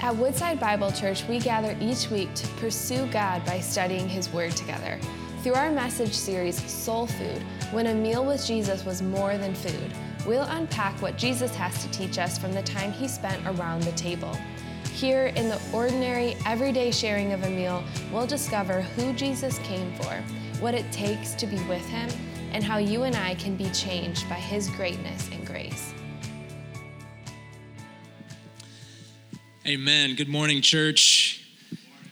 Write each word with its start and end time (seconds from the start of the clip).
At 0.00 0.14
Woodside 0.14 0.60
Bible 0.60 0.92
Church, 0.92 1.26
we 1.26 1.38
gather 1.38 1.74
each 1.80 2.10
week 2.10 2.32
to 2.34 2.46
pursue 2.58 3.06
God 3.06 3.44
by 3.46 3.60
studying 3.60 4.06
His 4.08 4.30
Word 4.30 4.52
together. 4.52 5.00
Through 5.42 5.54
our 5.54 5.70
message 5.70 6.12
series, 6.12 6.62
Soul 6.70 7.06
Food, 7.06 7.42
when 7.72 7.86
a 7.86 7.94
meal 7.94 8.24
with 8.24 8.46
Jesus 8.46 8.84
was 8.84 9.00
more 9.00 9.38
than 9.38 9.54
food, 9.54 9.90
we'll 10.26 10.42
unpack 10.42 11.00
what 11.00 11.16
Jesus 11.16 11.54
has 11.56 11.82
to 11.82 11.90
teach 11.92 12.18
us 12.18 12.36
from 12.36 12.52
the 12.52 12.62
time 12.62 12.92
He 12.92 13.08
spent 13.08 13.44
around 13.46 13.82
the 13.82 13.92
table. 13.92 14.36
Here, 14.92 15.26
in 15.28 15.48
the 15.48 15.60
ordinary, 15.72 16.36
everyday 16.44 16.90
sharing 16.90 17.32
of 17.32 17.42
a 17.44 17.50
meal, 17.50 17.82
we'll 18.12 18.26
discover 18.26 18.82
who 18.82 19.14
Jesus 19.14 19.58
came 19.60 19.94
for, 19.94 20.22
what 20.60 20.74
it 20.74 20.90
takes 20.92 21.32
to 21.34 21.46
be 21.46 21.58
with 21.64 21.84
Him, 21.86 22.10
and 22.52 22.62
how 22.62 22.76
you 22.76 23.04
and 23.04 23.16
I 23.16 23.34
can 23.36 23.56
be 23.56 23.70
changed 23.70 24.28
by 24.28 24.36
His 24.36 24.68
greatness 24.70 25.30
and 25.32 25.46
grace. 25.46 25.94
Amen. 29.68 30.14
Good 30.14 30.28
morning, 30.28 30.62
church. 30.62 31.44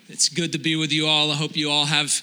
It's 0.09 0.29
good 0.29 0.51
to 0.53 0.59
be 0.59 0.75
with 0.75 0.93
you 0.93 1.07
all. 1.07 1.31
I 1.31 1.37
hope 1.37 1.57
you 1.57 1.71
all 1.71 1.85
have 1.85 2.21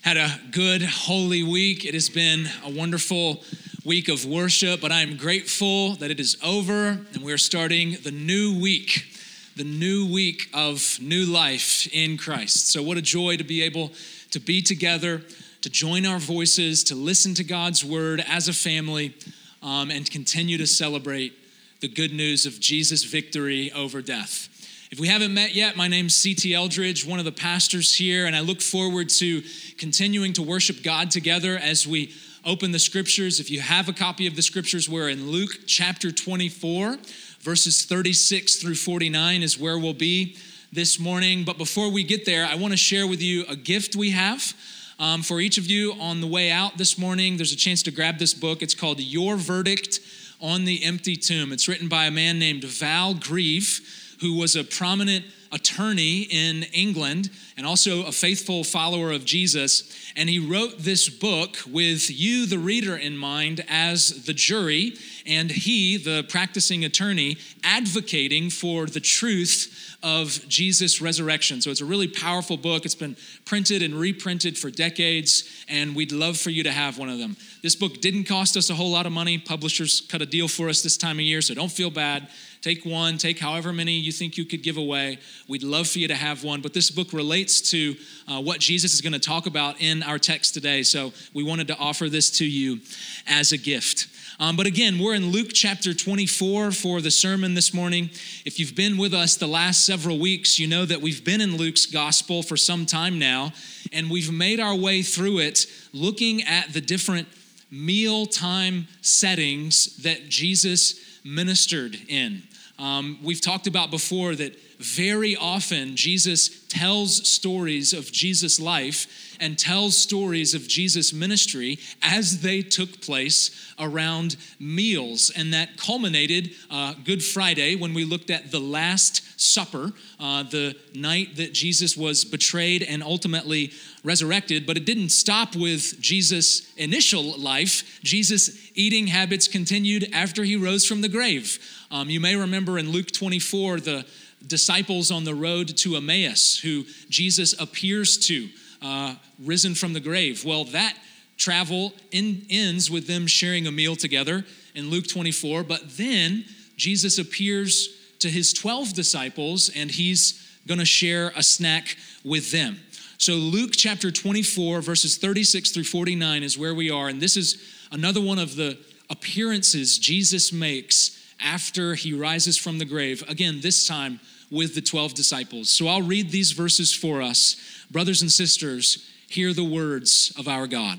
had 0.00 0.16
a 0.16 0.28
good, 0.50 0.82
holy 0.82 1.44
week. 1.44 1.84
It 1.84 1.94
has 1.94 2.08
been 2.08 2.48
a 2.64 2.70
wonderful 2.70 3.44
week 3.84 4.08
of 4.08 4.26
worship, 4.26 4.80
but 4.80 4.90
I 4.90 5.02
am 5.02 5.16
grateful 5.16 5.92
that 5.96 6.10
it 6.10 6.18
is 6.18 6.36
over 6.42 6.98
and 7.14 7.22
we 7.22 7.32
are 7.32 7.38
starting 7.38 7.96
the 8.02 8.10
new 8.10 8.60
week, 8.60 9.06
the 9.54 9.62
new 9.62 10.12
week 10.12 10.48
of 10.52 10.98
new 11.00 11.26
life 11.26 11.86
in 11.94 12.18
Christ. 12.18 12.72
So, 12.72 12.82
what 12.82 12.96
a 12.96 13.02
joy 13.02 13.36
to 13.36 13.44
be 13.44 13.62
able 13.62 13.92
to 14.32 14.40
be 14.40 14.62
together, 14.62 15.22
to 15.60 15.70
join 15.70 16.06
our 16.06 16.18
voices, 16.18 16.82
to 16.84 16.96
listen 16.96 17.34
to 17.34 17.44
God's 17.44 17.84
word 17.84 18.24
as 18.26 18.48
a 18.48 18.52
family, 18.52 19.14
um, 19.62 19.92
and 19.92 20.10
continue 20.10 20.58
to 20.58 20.66
celebrate 20.66 21.34
the 21.78 21.88
good 21.88 22.12
news 22.12 22.46
of 22.46 22.58
Jesus' 22.58 23.04
victory 23.04 23.70
over 23.70 24.02
death. 24.02 24.48
If 24.92 25.00
we 25.00 25.08
haven't 25.08 25.32
met 25.32 25.54
yet, 25.54 25.74
my 25.74 25.88
name's 25.88 26.14
C.T. 26.14 26.52
Eldridge, 26.52 27.06
one 27.06 27.18
of 27.18 27.24
the 27.24 27.32
pastors 27.32 27.94
here, 27.94 28.26
and 28.26 28.36
I 28.36 28.40
look 28.40 28.60
forward 28.60 29.08
to 29.08 29.42
continuing 29.78 30.34
to 30.34 30.42
worship 30.42 30.82
God 30.82 31.10
together 31.10 31.56
as 31.56 31.86
we 31.86 32.12
open 32.44 32.72
the 32.72 32.78
scriptures. 32.78 33.40
If 33.40 33.50
you 33.50 33.60
have 33.60 33.88
a 33.88 33.94
copy 33.94 34.26
of 34.26 34.36
the 34.36 34.42
scriptures, 34.42 34.90
we're 34.90 35.08
in 35.08 35.30
Luke 35.30 35.60
chapter 35.66 36.12
24, 36.12 36.98
verses 37.40 37.86
36 37.86 38.56
through 38.56 38.74
49 38.74 39.42
is 39.42 39.58
where 39.58 39.78
we'll 39.78 39.94
be 39.94 40.36
this 40.74 41.00
morning. 41.00 41.42
But 41.44 41.56
before 41.56 41.90
we 41.90 42.04
get 42.04 42.26
there, 42.26 42.44
I 42.44 42.56
want 42.56 42.74
to 42.74 42.76
share 42.76 43.06
with 43.06 43.22
you 43.22 43.46
a 43.48 43.56
gift 43.56 43.96
we 43.96 44.10
have. 44.10 44.52
Um, 44.98 45.22
for 45.22 45.40
each 45.40 45.56
of 45.56 45.66
you 45.68 45.94
on 46.02 46.20
the 46.20 46.26
way 46.26 46.50
out 46.50 46.76
this 46.76 46.98
morning, 46.98 47.38
there's 47.38 47.54
a 47.54 47.56
chance 47.56 47.82
to 47.84 47.90
grab 47.90 48.18
this 48.18 48.34
book. 48.34 48.60
It's 48.60 48.74
called 48.74 49.00
Your 49.00 49.36
Verdict 49.36 50.00
on 50.38 50.66
the 50.66 50.84
Empty 50.84 51.16
Tomb. 51.16 51.50
It's 51.50 51.66
written 51.66 51.88
by 51.88 52.04
a 52.04 52.10
man 52.10 52.38
named 52.38 52.64
Val 52.64 53.14
Grieve 53.14 53.80
who 54.22 54.34
was 54.34 54.56
a 54.56 54.64
prominent 54.64 55.24
attorney 55.50 56.20
in 56.30 56.62
England 56.72 57.28
and 57.56 57.66
also 57.66 58.04
a 58.06 58.12
faithful 58.12 58.64
follower 58.64 59.12
of 59.12 59.24
Jesus. 59.24 60.12
And 60.16 60.28
he 60.28 60.38
wrote 60.38 60.78
this 60.78 61.08
book 61.08 61.56
with 61.66 62.10
you, 62.10 62.46
the 62.46 62.58
reader, 62.58 62.96
in 62.96 63.16
mind 63.16 63.64
as 63.68 64.24
the 64.24 64.34
jury, 64.34 64.94
and 65.26 65.50
he, 65.50 65.96
the 65.96 66.24
practicing 66.28 66.84
attorney, 66.84 67.36
advocating 67.62 68.50
for 68.50 68.86
the 68.86 69.00
truth 69.00 69.96
of 70.02 70.46
Jesus' 70.48 71.00
resurrection. 71.00 71.60
So 71.60 71.70
it's 71.70 71.80
a 71.80 71.84
really 71.84 72.08
powerful 72.08 72.56
book. 72.56 72.84
It's 72.84 72.94
been 72.94 73.16
printed 73.44 73.82
and 73.82 73.94
reprinted 73.94 74.58
for 74.58 74.70
decades, 74.70 75.48
and 75.68 75.94
we'd 75.94 76.12
love 76.12 76.36
for 76.36 76.50
you 76.50 76.64
to 76.64 76.72
have 76.72 76.98
one 76.98 77.08
of 77.08 77.18
them. 77.18 77.36
This 77.62 77.76
book 77.76 78.00
didn't 78.00 78.24
cost 78.24 78.56
us 78.56 78.68
a 78.68 78.74
whole 78.74 78.90
lot 78.90 79.06
of 79.06 79.12
money. 79.12 79.38
Publishers 79.38 80.00
cut 80.00 80.20
a 80.20 80.26
deal 80.26 80.48
for 80.48 80.68
us 80.68 80.82
this 80.82 80.96
time 80.96 81.18
of 81.18 81.24
year, 81.24 81.40
so 81.40 81.54
don't 81.54 81.70
feel 81.70 81.90
bad. 81.90 82.28
Take 82.62 82.84
one, 82.84 83.18
take 83.18 83.40
however 83.40 83.72
many 83.72 83.94
you 83.94 84.12
think 84.12 84.36
you 84.36 84.44
could 84.44 84.62
give 84.62 84.76
away. 84.76 85.18
We'd 85.48 85.64
love 85.64 85.88
for 85.88 85.98
you 85.98 86.06
to 86.08 86.14
have 86.14 86.44
one. 86.44 86.60
But 86.60 86.74
this 86.74 86.90
book 86.92 87.12
relates 87.42 87.60
to 87.72 87.96
uh, 88.28 88.40
what 88.40 88.60
Jesus 88.60 88.94
is 88.94 89.00
going 89.00 89.14
to 89.14 89.18
talk 89.18 89.46
about 89.46 89.80
in 89.80 90.04
our 90.04 90.16
text 90.16 90.54
today. 90.54 90.84
So 90.84 91.12
we 91.34 91.42
wanted 91.42 91.66
to 91.68 91.76
offer 91.76 92.08
this 92.08 92.30
to 92.38 92.44
you 92.44 92.78
as 93.26 93.50
a 93.50 93.58
gift. 93.58 94.06
Um, 94.38 94.54
but 94.54 94.66
again, 94.66 95.00
we're 95.00 95.14
in 95.14 95.32
Luke 95.32 95.48
chapter 95.52 95.92
24 95.92 96.70
for 96.70 97.00
the 97.00 97.10
sermon 97.10 97.54
this 97.54 97.74
morning. 97.74 98.10
If 98.44 98.60
you've 98.60 98.76
been 98.76 98.96
with 98.96 99.12
us 99.12 99.34
the 99.36 99.48
last 99.48 99.84
several 99.84 100.20
weeks, 100.20 100.60
you 100.60 100.68
know 100.68 100.84
that 100.84 101.00
we've 101.00 101.24
been 101.24 101.40
in 101.40 101.56
Luke's 101.56 101.84
gospel 101.84 102.44
for 102.44 102.56
some 102.56 102.86
time 102.86 103.18
now, 103.18 103.52
and 103.92 104.08
we've 104.08 104.32
made 104.32 104.60
our 104.60 104.76
way 104.76 105.02
through 105.02 105.40
it 105.40 105.66
looking 105.92 106.42
at 106.44 106.72
the 106.72 106.80
different 106.80 107.26
mealtime 107.72 108.86
settings 109.00 109.96
that 110.04 110.28
Jesus 110.28 110.94
ministered 111.24 111.96
in. 112.06 112.42
Um, 112.82 113.20
we've 113.22 113.40
talked 113.40 113.68
about 113.68 113.92
before 113.92 114.34
that 114.34 114.58
very 114.78 115.36
often 115.36 115.94
Jesus 115.94 116.66
tells 116.66 117.28
stories 117.28 117.92
of 117.92 118.10
Jesus' 118.10 118.58
life 118.58 119.36
and 119.38 119.56
tells 119.56 119.96
stories 119.96 120.54
of 120.54 120.66
Jesus' 120.66 121.12
ministry 121.12 121.78
as 122.02 122.40
they 122.40 122.62
took 122.62 123.00
place 123.00 123.72
around 123.78 124.36
meals. 124.58 125.30
And 125.36 125.52
that 125.52 125.76
culminated 125.76 126.54
uh, 126.70 126.94
Good 127.04 127.22
Friday 127.22 127.76
when 127.76 127.94
we 127.94 128.04
looked 128.04 128.30
at 128.30 128.50
the 128.50 128.58
Last 128.60 129.22
Supper, 129.40 129.92
uh, 130.18 130.44
the 130.44 130.76
night 130.94 131.36
that 131.36 131.52
Jesus 131.52 131.96
was 131.96 132.24
betrayed 132.24 132.82
and 132.82 133.02
ultimately 133.02 133.72
resurrected. 134.04 134.66
But 134.66 134.76
it 134.76 134.86
didn't 134.86 135.10
stop 135.10 135.54
with 135.54 136.00
Jesus' 136.00 136.72
initial 136.76 137.38
life. 137.38 138.00
Jesus' 138.02 138.70
eating 138.74 139.08
habits 139.08 139.46
continued 139.46 140.08
after 140.12 140.44
he 140.44 140.56
rose 140.56 140.86
from 140.86 141.00
the 141.00 141.08
grave. 141.08 141.58
Um, 141.92 142.08
you 142.08 142.20
may 142.20 142.36
remember 142.36 142.78
in 142.78 142.90
Luke 142.90 143.12
24, 143.12 143.80
the 143.80 144.06
disciples 144.46 145.10
on 145.10 145.24
the 145.24 145.34
road 145.34 145.76
to 145.76 145.96
Emmaus 145.96 146.58
who 146.58 146.86
Jesus 147.10 147.54
appears 147.60 148.16
to, 148.28 148.48
uh, 148.80 149.14
risen 149.38 149.74
from 149.74 149.92
the 149.92 150.00
grave. 150.00 150.42
Well, 150.42 150.64
that 150.64 150.96
travel 151.36 151.92
in, 152.10 152.46
ends 152.48 152.90
with 152.90 153.06
them 153.06 153.26
sharing 153.26 153.66
a 153.66 153.72
meal 153.72 153.94
together 153.94 154.46
in 154.74 154.88
Luke 154.88 155.06
24, 155.06 155.64
but 155.64 155.98
then 155.98 156.46
Jesus 156.76 157.18
appears 157.18 157.90
to 158.20 158.30
his 158.30 158.54
12 158.54 158.94
disciples 158.94 159.70
and 159.76 159.90
he's 159.90 160.42
going 160.66 160.80
to 160.80 160.86
share 160.86 161.30
a 161.36 161.42
snack 161.42 161.98
with 162.24 162.52
them. 162.52 162.80
So, 163.18 163.34
Luke 163.34 163.72
chapter 163.76 164.10
24, 164.10 164.80
verses 164.80 165.18
36 165.18 165.72
through 165.72 165.84
49 165.84 166.42
is 166.42 166.56
where 166.56 166.74
we 166.74 166.90
are, 166.90 167.08
and 167.08 167.20
this 167.20 167.36
is 167.36 167.62
another 167.92 168.20
one 168.20 168.38
of 168.38 168.56
the 168.56 168.78
appearances 169.10 169.98
Jesus 169.98 170.52
makes 170.52 171.21
after 171.42 171.94
he 171.94 172.12
rises 172.12 172.56
from 172.56 172.78
the 172.78 172.84
grave. 172.84 173.24
Again, 173.28 173.60
this 173.60 173.86
time 173.86 174.20
with 174.50 174.74
the 174.74 174.82
12 174.82 175.14
disciples. 175.14 175.70
So 175.70 175.88
I'll 175.88 176.02
read 176.02 176.30
these 176.30 176.52
verses 176.52 176.94
for 176.94 177.22
us. 177.22 177.56
Brothers 177.90 178.22
and 178.22 178.30
sisters, 178.30 179.08
hear 179.28 179.52
the 179.52 179.64
words 179.64 180.32
of 180.38 180.46
our 180.46 180.66
God. 180.66 180.98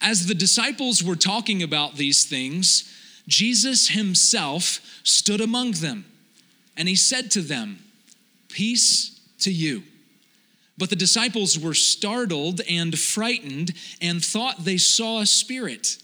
As 0.00 0.26
the 0.26 0.34
disciples 0.34 1.02
were 1.02 1.16
talking 1.16 1.62
about 1.62 1.96
these 1.96 2.24
things, 2.24 2.92
Jesus 3.28 3.88
himself 3.88 4.80
stood 5.02 5.40
among 5.40 5.72
them, 5.72 6.04
and 6.76 6.88
he 6.88 6.96
said 6.96 7.30
to 7.32 7.42
them, 7.42 7.78
Peace 8.48 9.20
to 9.40 9.52
you. 9.52 9.82
But 10.78 10.90
the 10.90 10.96
disciples 10.96 11.58
were 11.58 11.74
startled 11.74 12.60
and 12.68 12.98
frightened 12.98 13.72
and 14.00 14.24
thought 14.24 14.64
they 14.64 14.76
saw 14.78 15.20
a 15.20 15.26
spirit. 15.26 15.98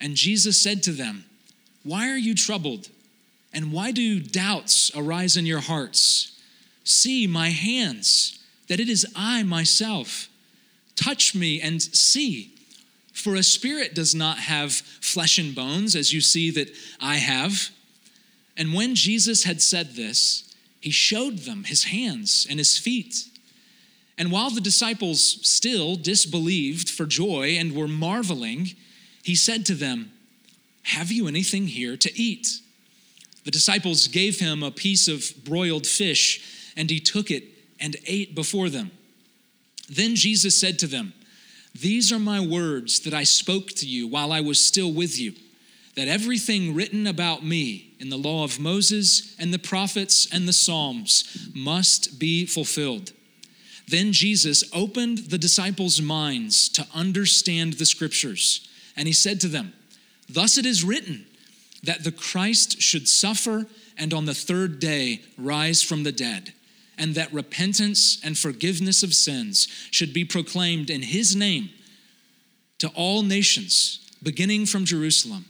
And 0.00 0.14
Jesus 0.14 0.62
said 0.62 0.82
to 0.84 0.92
them, 0.92 1.25
Why 1.86 2.10
are 2.10 2.18
you 2.18 2.34
troubled? 2.34 2.88
And 3.52 3.72
why 3.72 3.92
do 3.92 4.18
doubts 4.18 4.90
arise 4.94 5.36
in 5.36 5.46
your 5.46 5.60
hearts? 5.60 6.32
See 6.82 7.26
my 7.28 7.50
hands, 7.50 8.40
that 8.68 8.80
it 8.80 8.88
is 8.88 9.06
I 9.14 9.44
myself. 9.44 10.28
Touch 10.96 11.34
me 11.34 11.60
and 11.60 11.80
see. 11.80 12.52
For 13.12 13.36
a 13.36 13.42
spirit 13.42 13.94
does 13.94 14.14
not 14.14 14.38
have 14.38 14.72
flesh 14.72 15.38
and 15.38 15.54
bones, 15.54 15.94
as 15.94 16.12
you 16.12 16.20
see 16.20 16.50
that 16.50 16.70
I 17.00 17.16
have. 17.16 17.70
And 18.56 18.74
when 18.74 18.96
Jesus 18.96 19.44
had 19.44 19.62
said 19.62 19.94
this, 19.94 20.54
he 20.80 20.90
showed 20.90 21.38
them 21.38 21.64
his 21.64 21.84
hands 21.84 22.46
and 22.50 22.58
his 22.58 22.76
feet. 22.76 23.28
And 24.18 24.32
while 24.32 24.50
the 24.50 24.60
disciples 24.60 25.38
still 25.48 25.94
disbelieved 25.94 26.90
for 26.90 27.06
joy 27.06 27.56
and 27.58 27.76
were 27.76 27.88
marveling, 27.88 28.74
he 29.22 29.34
said 29.34 29.64
to 29.66 29.74
them, 29.74 30.12
Have 30.86 31.10
you 31.10 31.26
anything 31.26 31.66
here 31.66 31.96
to 31.96 32.20
eat? 32.20 32.60
The 33.44 33.50
disciples 33.50 34.06
gave 34.06 34.38
him 34.38 34.62
a 34.62 34.70
piece 34.70 35.08
of 35.08 35.32
broiled 35.44 35.84
fish, 35.84 36.72
and 36.76 36.88
he 36.88 37.00
took 37.00 37.30
it 37.30 37.44
and 37.80 37.96
ate 38.06 38.36
before 38.36 38.68
them. 38.68 38.92
Then 39.90 40.14
Jesus 40.14 40.60
said 40.60 40.78
to 40.78 40.86
them, 40.86 41.12
These 41.74 42.12
are 42.12 42.20
my 42.20 42.38
words 42.40 43.00
that 43.00 43.14
I 43.14 43.24
spoke 43.24 43.68
to 43.72 43.86
you 43.86 44.06
while 44.06 44.30
I 44.30 44.40
was 44.40 44.64
still 44.64 44.92
with 44.92 45.18
you, 45.18 45.34
that 45.96 46.06
everything 46.06 46.72
written 46.72 47.08
about 47.08 47.44
me 47.44 47.94
in 47.98 48.08
the 48.08 48.16
law 48.16 48.44
of 48.44 48.60
Moses 48.60 49.34
and 49.40 49.52
the 49.52 49.58
prophets 49.58 50.28
and 50.32 50.46
the 50.46 50.52
Psalms 50.52 51.50
must 51.52 52.20
be 52.20 52.46
fulfilled. 52.46 53.12
Then 53.88 54.12
Jesus 54.12 54.62
opened 54.72 55.18
the 55.18 55.38
disciples' 55.38 56.00
minds 56.00 56.68
to 56.70 56.86
understand 56.94 57.74
the 57.74 57.86
scriptures, 57.86 58.68
and 58.96 59.08
he 59.08 59.12
said 59.12 59.40
to 59.40 59.48
them, 59.48 59.72
Thus 60.28 60.58
it 60.58 60.66
is 60.66 60.84
written 60.84 61.26
that 61.82 62.04
the 62.04 62.12
Christ 62.12 62.80
should 62.80 63.08
suffer 63.08 63.66
and 63.96 64.12
on 64.12 64.26
the 64.26 64.34
third 64.34 64.80
day 64.80 65.22
rise 65.38 65.82
from 65.82 66.02
the 66.02 66.12
dead, 66.12 66.52
and 66.98 67.14
that 67.14 67.32
repentance 67.32 68.20
and 68.24 68.36
forgiveness 68.36 69.02
of 69.02 69.14
sins 69.14 69.68
should 69.90 70.12
be 70.12 70.24
proclaimed 70.24 70.90
in 70.90 71.02
his 71.02 71.34
name 71.34 71.70
to 72.78 72.88
all 72.88 73.22
nations, 73.22 74.00
beginning 74.22 74.66
from 74.66 74.84
Jerusalem. 74.84 75.46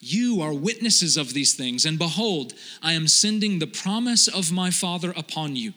You 0.00 0.40
are 0.40 0.52
witnesses 0.52 1.16
of 1.16 1.32
these 1.32 1.54
things, 1.54 1.84
and 1.84 1.98
behold, 1.98 2.54
I 2.82 2.92
am 2.92 3.08
sending 3.08 3.58
the 3.58 3.66
promise 3.66 4.28
of 4.28 4.52
my 4.52 4.70
Father 4.70 5.12
upon 5.16 5.56
you. 5.56 5.72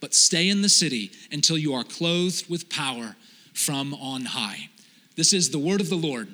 But 0.00 0.14
stay 0.14 0.48
in 0.48 0.62
the 0.62 0.68
city 0.68 1.12
until 1.30 1.58
you 1.58 1.74
are 1.74 1.84
clothed 1.84 2.48
with 2.48 2.70
power 2.70 3.16
from 3.52 3.92
on 3.94 4.24
high. 4.24 4.70
This 5.16 5.32
is 5.32 5.50
the 5.50 5.58
word 5.58 5.80
of 5.80 5.90
the 5.90 5.96
Lord. 5.96 6.32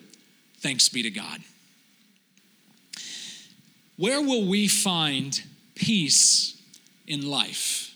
Thanks 0.58 0.88
be 0.88 1.02
to 1.02 1.10
God. 1.10 1.40
Where 3.96 4.20
will 4.20 4.46
we 4.46 4.68
find 4.68 5.42
peace 5.74 6.60
in 7.06 7.26
life? 7.26 7.94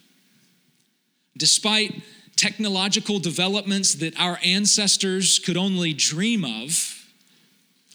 Despite 1.37 2.03
technological 2.37 3.19
developments 3.19 3.95
that 3.97 4.19
our 4.19 4.39
ancestors 4.43 5.39
could 5.39 5.57
only 5.57 5.93
dream 5.93 6.45
of, 6.45 7.07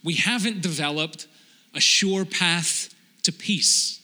we 0.04 0.16
haven't 0.16 0.62
developed 0.62 1.28
a 1.74 1.80
sure 1.80 2.26
path 2.26 2.94
to 3.24 3.32
peace. 3.32 4.00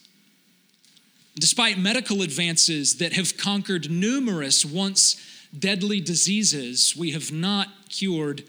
Despite 1.38 1.78
medical 1.78 2.22
advances 2.22 2.96
that 2.96 3.12
have 3.14 3.36
conquered 3.36 3.90
numerous 3.90 4.64
once 4.64 5.16
deadly 5.56 6.00
diseases, 6.00 6.96
we 6.96 7.12
have 7.12 7.32
not 7.32 7.68
cured 7.88 8.44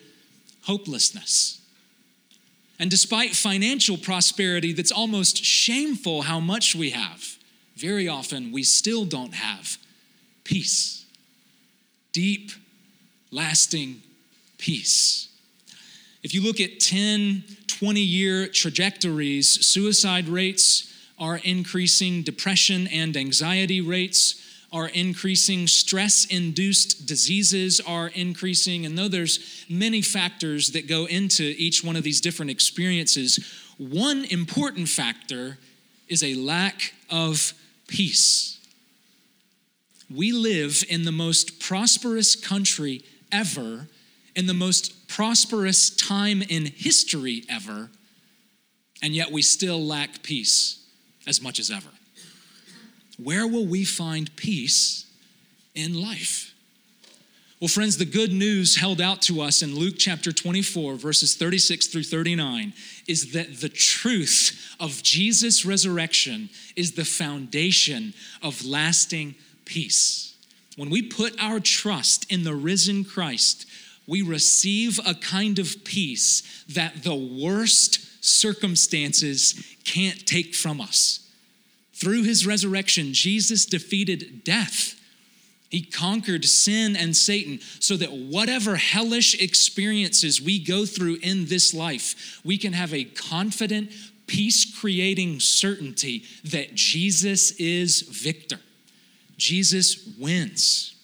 hopelessness. 0.63 1.62
And 2.79 2.89
despite 2.89 3.35
financial 3.35 3.97
prosperity 3.97 4.73
that's 4.73 4.91
almost 4.91 5.43
shameful 5.43 6.23
how 6.23 6.39
much 6.39 6.75
we 6.75 6.89
have, 6.91 7.37
very 7.75 8.07
often 8.07 8.51
we 8.51 8.63
still 8.63 9.05
don't 9.05 9.33
have 9.33 9.77
peace. 10.43 11.05
Deep, 12.11 12.51
lasting 13.31 14.01
peace. 14.57 15.29
If 16.21 16.33
you 16.33 16.41
look 16.41 16.59
at 16.59 16.79
10, 16.79 17.43
20 17.67 17.99
year 17.99 18.47
trajectories, 18.47 19.65
suicide 19.65 20.27
rates 20.27 20.93
are 21.19 21.37
increasing, 21.43 22.21
depression 22.21 22.87
and 22.87 23.15
anxiety 23.17 23.81
rates 23.81 24.35
are 24.73 24.87
increasing, 24.87 25.67
stress 25.67 26.25
induced 26.25 27.05
diseases 27.05 27.79
are 27.79 28.07
increasing. 28.07 28.85
And 28.85 28.97
though 28.97 29.07
there's 29.07 29.63
many 29.69 30.01
factors 30.01 30.71
that 30.71 30.87
go 30.87 31.05
into 31.05 31.53
each 31.57 31.83
one 31.83 31.95
of 31.95 32.03
these 32.03 32.19
different 32.19 32.49
experiences, 32.49 33.39
one 33.77 34.25
important 34.25 34.89
factor 34.89 35.59
is 36.07 36.23
a 36.23 36.33
lack 36.33 36.93
of 37.11 37.53
peace. 37.87 38.59
We 40.13 40.31
live 40.31 40.83
in 40.89 41.05
the 41.05 41.11
most 41.11 41.59
prosperous 41.59 42.35
country 42.35 43.03
ever, 43.31 43.87
in 44.35 44.47
the 44.47 44.53
most 44.53 45.07
prosperous 45.07 45.91
time 45.91 46.41
in 46.41 46.65
history 46.65 47.43
ever, 47.47 47.89
and 49.03 49.13
yet 49.13 49.31
we 49.31 49.43
still 49.43 49.85
lack 49.85 50.23
peace 50.23 50.83
as 51.27 51.41
much 51.41 51.59
as 51.59 51.69
ever. 51.69 51.89
Where 53.17 53.47
will 53.47 53.65
we 53.65 53.83
find 53.83 54.35
peace 54.35 55.05
in 55.75 56.01
life? 56.01 56.53
Well, 57.63 57.69
friends, 57.69 57.97
the 57.97 58.05
good 58.05 58.33
news 58.33 58.75
held 58.75 58.99
out 58.99 59.21
to 59.23 59.39
us 59.39 59.61
in 59.61 59.75
Luke 59.75 59.95
chapter 59.97 60.33
24, 60.33 60.95
verses 60.95 61.35
36 61.35 61.87
through 61.87 62.03
39, 62.03 62.73
is 63.07 63.31
that 63.31 63.61
the 63.61 63.69
truth 63.69 64.75
of 64.81 65.01
Jesus' 65.01 65.65
resurrection 65.65 66.49
is 66.75 66.91
the 66.91 67.05
foundation 67.05 68.13
of 68.41 68.65
lasting 68.65 69.35
peace. 69.63 70.35
When 70.75 70.89
we 70.89 71.03
put 71.03 71.41
our 71.41 71.61
trust 71.61 72.29
in 72.29 72.43
the 72.43 72.53
risen 72.53 73.05
Christ, 73.05 73.65
we 74.07 74.21
receive 74.21 74.99
a 75.07 75.13
kind 75.13 75.57
of 75.57 75.85
peace 75.85 76.65
that 76.67 77.03
the 77.03 77.15
worst 77.15 78.25
circumstances 78.25 79.53
can't 79.85 80.25
take 80.25 80.53
from 80.53 80.81
us. 80.81 81.22
Through 82.03 82.23
his 82.23 82.45
resurrection, 82.45 83.13
Jesus 83.13 83.65
defeated 83.65 84.43
death. 84.43 84.99
He 85.69 85.81
conquered 85.81 86.43
sin 86.43 86.97
and 86.97 87.15
Satan 87.15 87.61
so 87.79 87.95
that 87.95 88.11
whatever 88.11 88.75
hellish 88.75 89.41
experiences 89.41 90.41
we 90.41 90.59
go 90.59 90.85
through 90.85 91.19
in 91.23 91.45
this 91.45 91.73
life, 91.73 92.41
we 92.43 92.57
can 92.57 92.73
have 92.73 92.93
a 92.93 93.05
confident, 93.05 93.89
peace 94.27 94.77
creating 94.77 95.39
certainty 95.39 96.25
that 96.43 96.75
Jesus 96.75 97.51
is 97.51 98.01
victor. 98.01 98.59
Jesus 99.37 100.09
wins. 100.19 100.95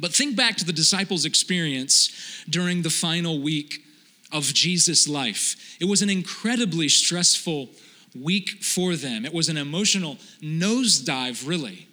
But 0.00 0.12
think 0.12 0.34
back 0.34 0.56
to 0.56 0.64
the 0.64 0.72
disciples' 0.72 1.24
experience 1.24 2.44
during 2.50 2.82
the 2.82 2.90
final 2.90 3.40
week 3.40 3.84
of 4.32 4.52
Jesus' 4.52 5.06
life. 5.06 5.76
It 5.80 5.84
was 5.84 6.02
an 6.02 6.10
incredibly 6.10 6.88
stressful 6.88 7.68
week 8.14 8.62
for 8.62 8.96
them. 8.96 9.24
It 9.24 9.34
was 9.34 9.48
an 9.48 9.56
emotional 9.56 10.16
nosedive, 10.42 11.46
really, 11.46 11.88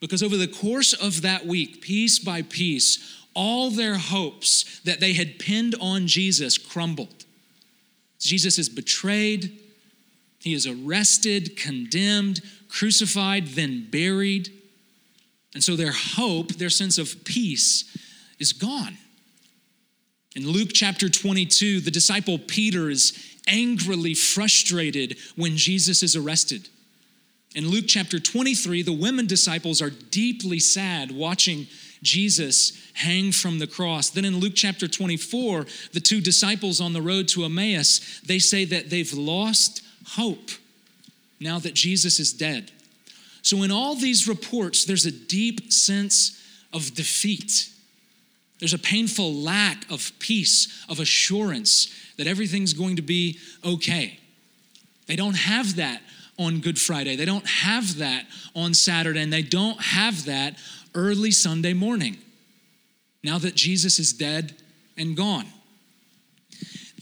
because 0.00 0.22
over 0.22 0.36
the 0.36 0.48
course 0.48 0.92
of 0.92 1.22
that 1.22 1.46
week, 1.46 1.80
piece 1.80 2.18
by 2.18 2.42
piece, 2.42 3.16
all 3.34 3.70
their 3.70 3.98
hopes 3.98 4.80
that 4.80 5.00
they 5.00 5.12
had 5.12 5.38
pinned 5.38 5.74
on 5.80 6.06
Jesus 6.06 6.56
crumbled. 6.56 7.24
Jesus 8.18 8.58
is 8.58 8.68
betrayed, 8.68 9.60
he 10.40 10.54
is 10.54 10.66
arrested, 10.66 11.56
condemned, 11.56 12.40
crucified, 12.68 13.48
then 13.48 13.88
buried. 13.90 14.50
And 15.54 15.62
so 15.62 15.76
their 15.76 15.92
hope, 15.92 16.52
their 16.52 16.70
sense 16.70 16.98
of 16.98 17.24
peace, 17.24 17.84
is 18.38 18.52
gone. 18.52 18.96
In 20.34 20.48
Luke 20.48 20.70
chapter 20.72 21.08
22, 21.08 21.80
the 21.80 21.90
disciple 21.90 22.38
Peter 22.38 22.90
is 22.90 23.35
angrily 23.46 24.14
frustrated 24.14 25.16
when 25.36 25.56
Jesus 25.56 26.02
is 26.02 26.16
arrested. 26.16 26.68
In 27.54 27.68
Luke 27.68 27.86
chapter 27.88 28.18
23, 28.18 28.82
the 28.82 28.92
women 28.92 29.26
disciples 29.26 29.80
are 29.80 29.90
deeply 29.90 30.58
sad 30.58 31.10
watching 31.10 31.66
Jesus 32.02 32.78
hang 32.94 33.32
from 33.32 33.58
the 33.58 33.66
cross. 33.66 34.10
Then 34.10 34.24
in 34.24 34.38
Luke 34.38 34.52
chapter 34.54 34.86
24, 34.86 35.66
the 35.92 36.00
two 36.00 36.20
disciples 36.20 36.80
on 36.80 36.92
the 36.92 37.02
road 37.02 37.28
to 37.28 37.44
Emmaus, 37.44 38.20
they 38.20 38.38
say 38.38 38.64
that 38.66 38.90
they've 38.90 39.12
lost 39.12 39.82
hope 40.08 40.50
now 41.40 41.58
that 41.58 41.74
Jesus 41.74 42.20
is 42.20 42.32
dead. 42.32 42.70
So 43.42 43.62
in 43.62 43.70
all 43.70 43.94
these 43.94 44.28
reports, 44.28 44.84
there's 44.84 45.06
a 45.06 45.10
deep 45.10 45.72
sense 45.72 46.42
of 46.72 46.94
defeat. 46.94 47.70
There's 48.58 48.74
a 48.74 48.78
painful 48.78 49.32
lack 49.32 49.90
of 49.90 50.12
peace, 50.18 50.84
of 50.88 51.00
assurance 51.00 51.88
that 52.16 52.26
everything's 52.26 52.72
going 52.72 52.96
to 52.96 53.02
be 53.02 53.38
okay. 53.64 54.18
They 55.06 55.16
don't 55.16 55.36
have 55.36 55.76
that 55.76 56.02
on 56.38 56.60
Good 56.60 56.78
Friday. 56.78 57.16
They 57.16 57.24
don't 57.24 57.46
have 57.46 57.98
that 57.98 58.26
on 58.54 58.74
Saturday, 58.74 59.22
and 59.22 59.32
they 59.32 59.42
don't 59.42 59.80
have 59.80 60.26
that 60.26 60.56
early 60.94 61.30
Sunday 61.30 61.72
morning 61.72 62.18
now 63.22 63.38
that 63.38 63.54
Jesus 63.54 63.98
is 63.98 64.12
dead 64.12 64.56
and 64.96 65.16
gone. 65.16 65.46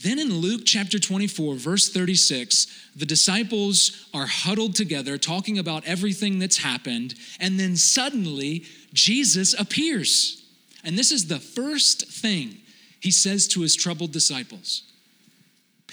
Then 0.01 0.19
in 0.19 0.35
Luke 0.35 0.61
chapter 0.65 0.99
24, 0.99 1.55
verse 1.55 1.89
36, 1.89 2.91
the 2.95 3.05
disciples 3.05 4.07
are 4.13 4.27
huddled 4.27 4.75
together 4.75 5.17
talking 5.17 5.57
about 5.57 5.85
everything 5.85 6.37
that's 6.39 6.57
happened, 6.57 7.15
and 7.39 7.59
then 7.59 7.75
suddenly 7.75 8.65
Jesus 8.93 9.59
appears. 9.59 10.43
And 10.83 10.97
this 10.97 11.11
is 11.11 11.27
the 11.27 11.39
first 11.39 12.07
thing 12.07 12.57
he 12.99 13.11
says 13.11 13.47
to 13.49 13.61
his 13.61 13.75
troubled 13.75 14.11
disciples 14.11 14.83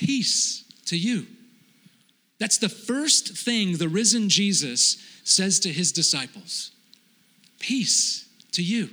Peace 0.04 0.64
to 0.87 0.97
you. 0.97 1.26
That's 2.40 2.59
the 2.59 2.68
first 2.68 3.37
thing 3.38 3.76
the 3.76 3.88
risen 3.88 4.28
Jesus 4.28 4.97
says 5.23 5.61
to 5.61 5.68
his 5.68 5.92
disciples 5.92 6.73
Peace 7.61 8.28
to 8.50 8.62
you. 8.62 8.90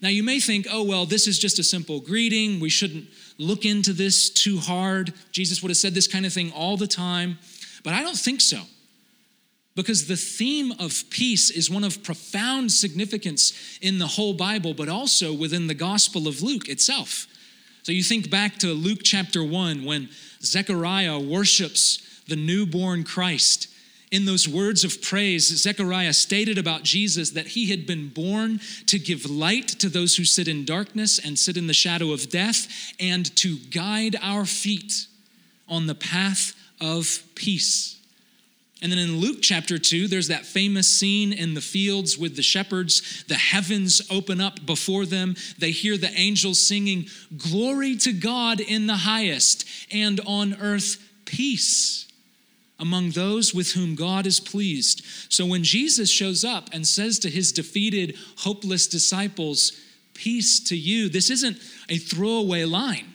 Now, 0.00 0.10
you 0.10 0.22
may 0.22 0.38
think, 0.38 0.68
oh, 0.70 0.84
well, 0.84 1.06
this 1.06 1.26
is 1.26 1.40
just 1.40 1.58
a 1.58 1.64
simple 1.64 1.98
greeting. 1.98 2.60
We 2.60 2.68
shouldn't 2.68 3.08
look 3.38 3.64
into 3.64 3.92
this 3.92 4.30
too 4.30 4.58
hard. 4.58 5.12
Jesus 5.32 5.60
would 5.62 5.70
have 5.70 5.76
said 5.76 5.94
this 5.94 6.06
kind 6.06 6.24
of 6.24 6.32
thing 6.32 6.52
all 6.52 6.76
the 6.76 6.86
time. 6.86 7.38
But 7.82 7.94
I 7.94 8.02
don't 8.02 8.16
think 8.16 8.40
so 8.40 8.60
because 9.74 10.06
the 10.06 10.16
theme 10.16 10.72
of 10.78 11.02
peace 11.10 11.50
is 11.50 11.68
one 11.68 11.82
of 11.82 12.04
profound 12.04 12.70
significance 12.70 13.78
in 13.80 13.98
the 13.98 14.06
whole 14.06 14.34
Bible, 14.34 14.74
but 14.74 14.88
also 14.88 15.32
within 15.32 15.66
the 15.66 15.74
Gospel 15.74 16.28
of 16.28 16.42
Luke 16.42 16.68
itself. 16.68 17.26
So 17.88 17.92
you 17.92 18.02
think 18.02 18.28
back 18.28 18.58
to 18.58 18.74
Luke 18.74 18.98
chapter 19.02 19.42
1 19.42 19.82
when 19.82 20.10
Zechariah 20.42 21.18
worships 21.18 22.20
the 22.28 22.36
newborn 22.36 23.02
Christ. 23.02 23.66
In 24.10 24.26
those 24.26 24.46
words 24.46 24.84
of 24.84 25.00
praise, 25.00 25.46
Zechariah 25.46 26.12
stated 26.12 26.58
about 26.58 26.82
Jesus 26.82 27.30
that 27.30 27.46
he 27.46 27.70
had 27.70 27.86
been 27.86 28.10
born 28.10 28.60
to 28.88 28.98
give 28.98 29.30
light 29.30 29.68
to 29.68 29.88
those 29.88 30.16
who 30.16 30.26
sit 30.26 30.48
in 30.48 30.66
darkness 30.66 31.18
and 31.18 31.38
sit 31.38 31.56
in 31.56 31.66
the 31.66 31.72
shadow 31.72 32.12
of 32.12 32.28
death, 32.28 32.92
and 33.00 33.34
to 33.36 33.56
guide 33.56 34.16
our 34.20 34.44
feet 34.44 35.06
on 35.66 35.86
the 35.86 35.94
path 35.94 36.54
of 36.82 37.22
peace. 37.36 37.97
And 38.80 38.92
then 38.92 38.98
in 38.98 39.16
Luke 39.16 39.38
chapter 39.42 39.76
2, 39.76 40.06
there's 40.06 40.28
that 40.28 40.46
famous 40.46 40.88
scene 40.88 41.32
in 41.32 41.54
the 41.54 41.60
fields 41.60 42.16
with 42.16 42.36
the 42.36 42.42
shepherds. 42.42 43.24
The 43.26 43.34
heavens 43.34 44.00
open 44.08 44.40
up 44.40 44.64
before 44.64 45.04
them. 45.04 45.34
They 45.58 45.72
hear 45.72 45.96
the 45.96 46.12
angels 46.12 46.64
singing, 46.64 47.06
Glory 47.36 47.96
to 47.96 48.12
God 48.12 48.60
in 48.60 48.86
the 48.86 48.96
highest, 48.96 49.68
and 49.92 50.20
on 50.26 50.54
earth 50.60 51.02
peace 51.24 52.06
among 52.78 53.10
those 53.10 53.52
with 53.52 53.72
whom 53.72 53.96
God 53.96 54.26
is 54.26 54.38
pleased. 54.38 55.04
So 55.28 55.44
when 55.44 55.64
Jesus 55.64 56.08
shows 56.08 56.44
up 56.44 56.68
and 56.72 56.86
says 56.86 57.18
to 57.20 57.30
his 57.30 57.50
defeated, 57.50 58.16
hopeless 58.38 58.86
disciples, 58.86 59.72
Peace 60.14 60.60
to 60.68 60.76
you, 60.76 61.08
this 61.08 61.30
isn't 61.30 61.58
a 61.88 61.98
throwaway 61.98 62.64
line. 62.64 63.14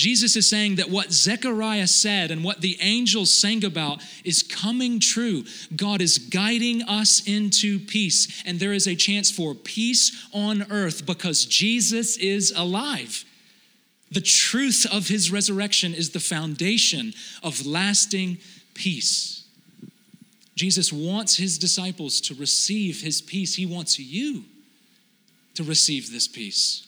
Jesus 0.00 0.34
is 0.34 0.48
saying 0.48 0.76
that 0.76 0.88
what 0.88 1.12
Zechariah 1.12 1.86
said 1.86 2.30
and 2.30 2.42
what 2.42 2.62
the 2.62 2.78
angels 2.80 3.34
sang 3.34 3.66
about 3.66 4.02
is 4.24 4.42
coming 4.42 4.98
true. 4.98 5.44
God 5.76 6.00
is 6.00 6.16
guiding 6.16 6.82
us 6.84 7.22
into 7.26 7.78
peace, 7.78 8.42
and 8.46 8.58
there 8.58 8.72
is 8.72 8.88
a 8.88 8.94
chance 8.94 9.30
for 9.30 9.54
peace 9.54 10.26
on 10.32 10.64
earth 10.72 11.04
because 11.04 11.44
Jesus 11.44 12.16
is 12.16 12.50
alive. 12.56 13.26
The 14.10 14.22
truth 14.22 14.86
of 14.90 15.08
his 15.08 15.30
resurrection 15.30 15.92
is 15.92 16.10
the 16.10 16.18
foundation 16.18 17.12
of 17.42 17.66
lasting 17.66 18.38
peace. 18.72 19.44
Jesus 20.56 20.90
wants 20.90 21.36
his 21.36 21.58
disciples 21.58 22.22
to 22.22 22.34
receive 22.34 23.02
his 23.02 23.20
peace. 23.20 23.54
He 23.54 23.66
wants 23.66 23.98
you 23.98 24.44
to 25.56 25.62
receive 25.62 26.10
this 26.10 26.26
peace. 26.26 26.86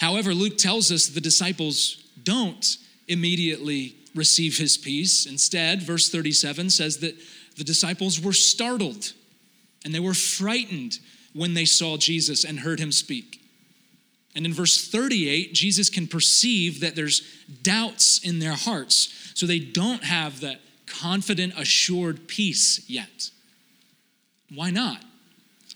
However, 0.00 0.34
Luke 0.34 0.58
tells 0.58 0.90
us 0.92 1.08
the 1.08 1.20
disciples 1.20 2.02
don't 2.22 2.76
immediately 3.08 3.96
receive 4.14 4.58
his 4.58 4.76
peace. 4.76 5.26
Instead, 5.26 5.82
verse 5.82 6.08
37 6.08 6.70
says 6.70 6.98
that 6.98 7.16
the 7.56 7.64
disciples 7.64 8.20
were 8.20 8.32
startled 8.32 9.12
and 9.84 9.94
they 9.94 10.00
were 10.00 10.14
frightened 10.14 10.98
when 11.32 11.54
they 11.54 11.64
saw 11.64 11.96
Jesus 11.96 12.44
and 12.44 12.60
heard 12.60 12.80
him 12.80 12.92
speak. 12.92 13.40
And 14.34 14.44
in 14.44 14.52
verse 14.52 14.88
38, 14.88 15.54
Jesus 15.54 15.88
can 15.88 16.06
perceive 16.06 16.80
that 16.80 16.94
there's 16.94 17.22
doubts 17.62 18.18
in 18.22 18.38
their 18.38 18.52
hearts, 18.52 19.32
so 19.34 19.46
they 19.46 19.58
don't 19.58 20.04
have 20.04 20.40
that 20.40 20.60
confident, 20.86 21.54
assured 21.58 22.28
peace 22.28 22.88
yet. 22.88 23.30
Why 24.54 24.70
not? 24.70 25.02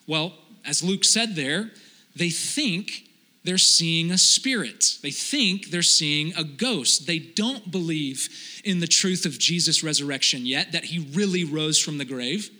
Well, 0.06 0.34
as 0.64 0.82
Luke 0.82 1.04
said 1.04 1.36
there, 1.36 1.70
they 2.14 2.30
think 2.30 3.08
they're 3.44 3.58
seeing 3.58 4.10
a 4.10 4.18
spirit. 4.18 4.98
They 5.02 5.10
think 5.10 5.70
they're 5.70 5.82
seeing 5.82 6.34
a 6.36 6.44
ghost. 6.44 7.06
They 7.06 7.18
don't 7.18 7.70
believe 7.70 8.28
in 8.64 8.80
the 8.80 8.86
truth 8.86 9.24
of 9.24 9.38
Jesus' 9.38 9.82
resurrection 9.82 10.44
yet, 10.44 10.72
that 10.72 10.84
he 10.84 10.98
really 11.14 11.44
rose 11.44 11.78
from 11.78 11.98
the 11.98 12.04
grave. 12.04 12.50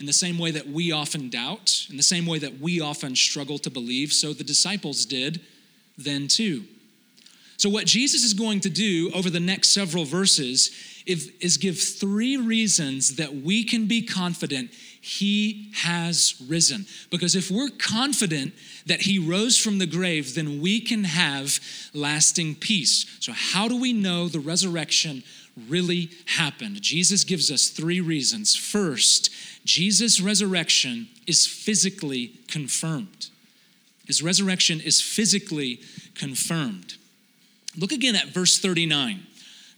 In 0.00 0.06
the 0.06 0.12
same 0.12 0.36
way 0.36 0.50
that 0.50 0.66
we 0.66 0.90
often 0.90 1.30
doubt, 1.30 1.86
in 1.88 1.96
the 1.96 2.02
same 2.02 2.26
way 2.26 2.40
that 2.40 2.58
we 2.58 2.80
often 2.80 3.14
struggle 3.14 3.58
to 3.58 3.70
believe, 3.70 4.12
so 4.12 4.32
the 4.32 4.42
disciples 4.42 5.06
did 5.06 5.40
then 5.96 6.26
too. 6.26 6.64
So, 7.56 7.70
what 7.70 7.86
Jesus 7.86 8.24
is 8.24 8.34
going 8.34 8.58
to 8.60 8.70
do 8.70 9.12
over 9.14 9.30
the 9.30 9.38
next 9.38 9.72
several 9.72 10.04
verses 10.04 10.72
is 11.06 11.56
give 11.56 11.78
three 11.78 12.36
reasons 12.36 13.16
that 13.16 13.32
we 13.34 13.62
can 13.62 13.86
be 13.86 14.02
confident 14.02 14.70
he 15.04 15.68
has 15.74 16.40
risen. 16.48 16.86
Because 17.10 17.34
if 17.34 17.50
we're 17.50 17.70
confident 17.70 18.54
that 18.86 19.00
he 19.00 19.18
rose 19.18 19.58
from 19.58 19.78
the 19.78 19.86
grave, 19.86 20.36
then 20.36 20.62
we 20.62 20.80
can 20.80 21.02
have 21.02 21.58
lasting 21.92 22.54
peace. 22.54 23.04
So, 23.18 23.32
how 23.34 23.66
do 23.66 23.76
we 23.76 23.92
know 23.92 24.28
the 24.28 24.38
resurrection 24.38 25.24
really 25.68 26.10
happened? 26.26 26.80
Jesus 26.80 27.24
gives 27.24 27.50
us 27.50 27.68
three 27.68 28.00
reasons. 28.00 28.54
First, 28.54 29.30
Jesus' 29.64 30.20
resurrection 30.20 31.08
is 31.26 31.48
physically 31.48 32.34
confirmed. 32.46 33.26
His 34.06 34.22
resurrection 34.22 34.80
is 34.80 35.02
physically 35.02 35.80
confirmed. 36.14 36.94
Look 37.76 37.90
again 37.90 38.14
at 38.14 38.28
verse 38.28 38.56
39. 38.56 39.26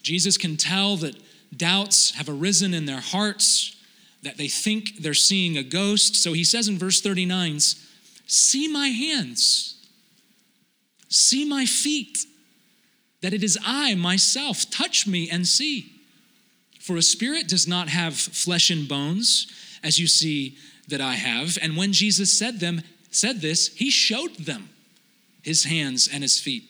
Jesus 0.02 0.36
can 0.36 0.58
tell 0.58 0.98
that 0.98 1.16
doubts 1.56 2.10
have 2.16 2.28
arisen 2.28 2.74
in 2.74 2.84
their 2.84 3.00
hearts 3.00 3.73
that 4.24 4.36
they 4.38 4.48
think 4.48 4.98
they're 4.98 5.14
seeing 5.14 5.56
a 5.56 5.62
ghost. 5.62 6.16
So 6.16 6.32
he 6.32 6.44
says 6.44 6.68
in 6.68 6.78
verse 6.78 7.00
39 7.00 7.60
See 8.26 8.68
my 8.68 8.88
hands, 8.88 9.86
see 11.08 11.44
my 11.44 11.66
feet, 11.66 12.18
that 13.20 13.34
it 13.34 13.44
is 13.44 13.58
I 13.64 13.94
myself. 13.94 14.68
Touch 14.70 15.06
me 15.06 15.28
and 15.30 15.46
see. 15.46 15.92
For 16.80 16.96
a 16.96 17.02
spirit 17.02 17.48
does 17.48 17.68
not 17.68 17.88
have 17.88 18.14
flesh 18.14 18.70
and 18.70 18.88
bones, 18.88 19.46
as 19.82 19.98
you 19.98 20.06
see 20.06 20.56
that 20.88 21.00
I 21.00 21.14
have. 21.14 21.58
And 21.62 21.76
when 21.76 21.92
Jesus 21.92 22.38
said 22.38 22.60
them, 22.60 22.82
said 23.10 23.40
this, 23.40 23.68
he 23.68 23.90
showed 23.90 24.36
them 24.36 24.70
his 25.42 25.64
hands 25.64 26.08
and 26.12 26.22
his 26.22 26.40
feet. 26.40 26.64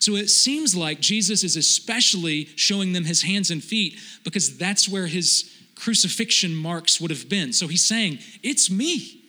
So 0.00 0.16
it 0.16 0.28
seems 0.28 0.74
like 0.74 1.00
Jesus 1.00 1.44
is 1.44 1.56
especially 1.56 2.46
showing 2.56 2.92
them 2.92 3.04
his 3.04 3.22
hands 3.22 3.50
and 3.50 3.62
feet 3.62 3.98
because 4.22 4.58
that's 4.58 4.88
where 4.88 5.06
his 5.06 5.53
crucifixion 5.84 6.54
marks 6.54 6.98
would 6.98 7.10
have 7.10 7.28
been. 7.28 7.52
So 7.52 7.66
he's 7.68 7.84
saying, 7.84 8.18
It's 8.42 8.70
me. 8.70 9.20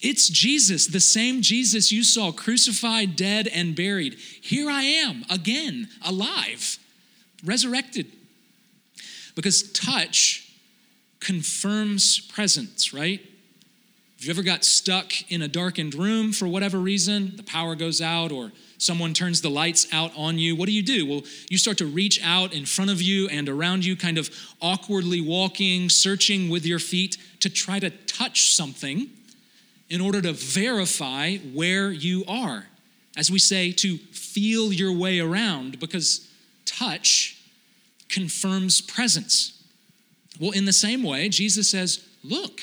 It's 0.00 0.28
Jesus, 0.28 0.88
the 0.88 0.98
same 0.98 1.42
Jesus 1.42 1.92
you 1.92 2.02
saw 2.02 2.32
crucified, 2.32 3.14
dead, 3.14 3.46
and 3.46 3.76
buried. 3.76 4.14
Here 4.14 4.68
I 4.68 4.82
am 4.82 5.24
again, 5.30 5.88
alive, 6.04 6.76
resurrected. 7.44 8.10
Because 9.36 9.70
touch 9.70 10.52
confirms 11.20 12.18
presence, 12.18 12.92
right? 12.92 13.20
Have 13.20 14.24
you 14.26 14.30
ever 14.30 14.42
got 14.42 14.64
stuck 14.64 15.12
in 15.30 15.40
a 15.40 15.46
darkened 15.46 15.94
room 15.94 16.32
for 16.32 16.48
whatever 16.48 16.78
reason? 16.78 17.36
The 17.36 17.44
power 17.44 17.76
goes 17.76 18.00
out, 18.00 18.32
or 18.32 18.50
someone 18.82 19.14
turns 19.14 19.40
the 19.40 19.48
lights 19.48 19.86
out 19.92 20.10
on 20.16 20.38
you, 20.38 20.56
what 20.56 20.66
do 20.66 20.72
you 20.72 20.82
do? 20.82 21.06
Well, 21.06 21.22
you 21.48 21.56
start 21.56 21.78
to 21.78 21.86
reach 21.86 22.22
out 22.22 22.52
in 22.52 22.66
front 22.66 22.90
of 22.90 23.00
you 23.00 23.28
and 23.28 23.48
around 23.48 23.84
you, 23.84 23.96
kind 23.96 24.18
of 24.18 24.28
awkwardly 24.60 25.20
walking, 25.20 25.88
searching 25.88 26.50
with 26.50 26.66
your 26.66 26.80
feet 26.80 27.16
to 27.40 27.48
try 27.48 27.78
to 27.78 27.90
touch 27.90 28.54
something 28.54 29.08
in 29.88 30.00
order 30.00 30.20
to 30.20 30.32
verify 30.32 31.36
where 31.36 31.92
you 31.92 32.24
are. 32.26 32.66
As 33.16 33.30
we 33.30 33.38
say, 33.38 33.72
to 33.72 33.98
feel 33.98 34.72
your 34.72 34.92
way 34.92 35.20
around, 35.20 35.78
because 35.78 36.28
touch 36.64 37.40
confirms 38.08 38.80
presence. 38.80 39.62
Well, 40.40 40.50
in 40.50 40.64
the 40.64 40.72
same 40.72 41.02
way, 41.02 41.28
Jesus 41.28 41.70
says, 41.70 42.04
Look 42.24 42.62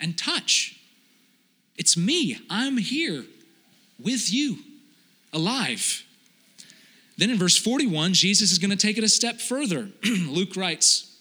and 0.00 0.16
touch. 0.16 0.80
It's 1.76 1.96
me. 1.96 2.38
I'm 2.48 2.76
here 2.76 3.24
with 3.98 4.32
you 4.32 4.63
alive. 5.34 6.04
Then 7.16 7.30
in 7.30 7.38
verse 7.38 7.56
41, 7.56 8.14
Jesus 8.14 8.50
is 8.50 8.58
going 8.58 8.70
to 8.70 8.76
take 8.76 8.98
it 8.98 9.04
a 9.04 9.08
step 9.08 9.40
further. 9.40 9.88
Luke 10.04 10.56
writes, 10.56 11.16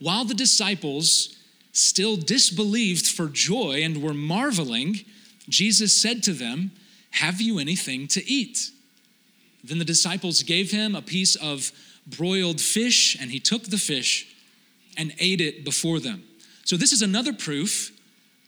While 0.00 0.24
the 0.24 0.34
disciples 0.34 1.36
still 1.72 2.16
disbelieved 2.16 3.06
for 3.06 3.28
joy 3.28 3.82
and 3.82 4.02
were 4.02 4.14
marveling, 4.14 5.04
Jesus 5.48 6.00
said 6.00 6.22
to 6.24 6.32
them, 6.32 6.70
Have 7.10 7.40
you 7.40 7.58
anything 7.58 8.06
to 8.08 8.26
eat? 8.30 8.70
Then 9.62 9.78
the 9.78 9.84
disciples 9.84 10.42
gave 10.42 10.70
him 10.70 10.94
a 10.94 11.02
piece 11.02 11.34
of 11.36 11.72
broiled 12.06 12.60
fish, 12.60 13.16
and 13.20 13.30
he 13.30 13.40
took 13.40 13.64
the 13.64 13.78
fish 13.78 14.34
and 14.96 15.12
ate 15.18 15.40
it 15.40 15.64
before 15.64 16.00
them. 16.00 16.24
So, 16.64 16.76
this 16.76 16.92
is 16.92 17.02
another 17.02 17.32
proof 17.32 17.92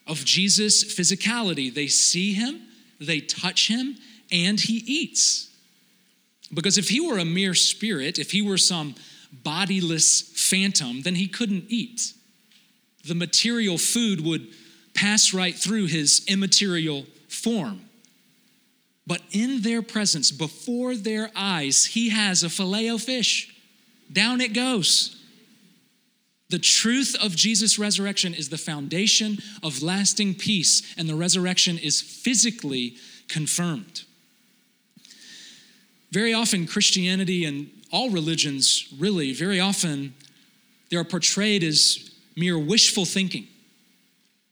of 0.07 0.25
Jesus' 0.25 0.83
physicality. 0.85 1.73
They 1.73 1.89
see 1.89 2.33
him, 2.33 2.63
they 3.01 3.21
touch 3.21 3.69
him, 3.69 3.97
and 4.31 4.61
he 4.61 4.83
eats. 4.87 5.49
Because 6.53 6.79
if 6.79 6.89
he 6.89 7.01
were 7.01 7.19
a 7.19 7.25
mere 7.25 7.55
spirit, 7.55 8.19
if 8.19 8.31
he 8.31 8.43
were 8.43 8.59
some 8.59 8.95
bodiless 9.33 10.23
phantom, 10.35 11.03
then 11.03 11.15
he 11.15 11.29
couldn't 11.29 11.65
eat. 11.69 12.13
The 13.07 13.15
material 13.15 13.79
food 13.79 14.25
would 14.25 14.49
pass 14.95 15.35
right 15.35 15.55
through 15.55 15.87
his 15.87 16.25
immaterial 16.27 17.07
form. 17.29 17.83
But 19.07 19.23
in 19.31 19.63
their 19.63 19.81
presence, 19.81 20.31
before 20.31 20.95
their 20.95 21.31
eyes, 21.35 21.87
he 21.87 22.11
has 22.11 22.43
a 22.43 22.51
filet 22.51 22.91
o 22.91 22.99
fish. 22.99 23.55
Down 24.13 24.41
it 24.41 24.53
goes. 24.53 25.17
The 26.51 26.59
truth 26.59 27.15
of 27.23 27.37
Jesus' 27.37 27.79
resurrection 27.79 28.33
is 28.33 28.49
the 28.49 28.59
foundation 28.59 29.39
of 29.63 29.83
lasting 29.83 30.35
peace, 30.35 30.95
and 30.97 31.09
the 31.09 31.15
resurrection 31.15 31.79
is 31.79 32.01
physically 32.01 32.97
confirmed. 33.29 34.05
Very 36.11 36.33
often, 36.33 36.67
Christianity 36.67 37.45
and 37.45 37.71
all 37.93 38.11
religions, 38.11 38.87
really, 38.99 39.33
very 39.33 39.61
often, 39.61 40.15
they 40.91 40.97
are 40.97 41.05
portrayed 41.05 41.63
as 41.63 42.11
mere 42.37 42.59
wishful 42.59 43.05
thinking. 43.05 43.47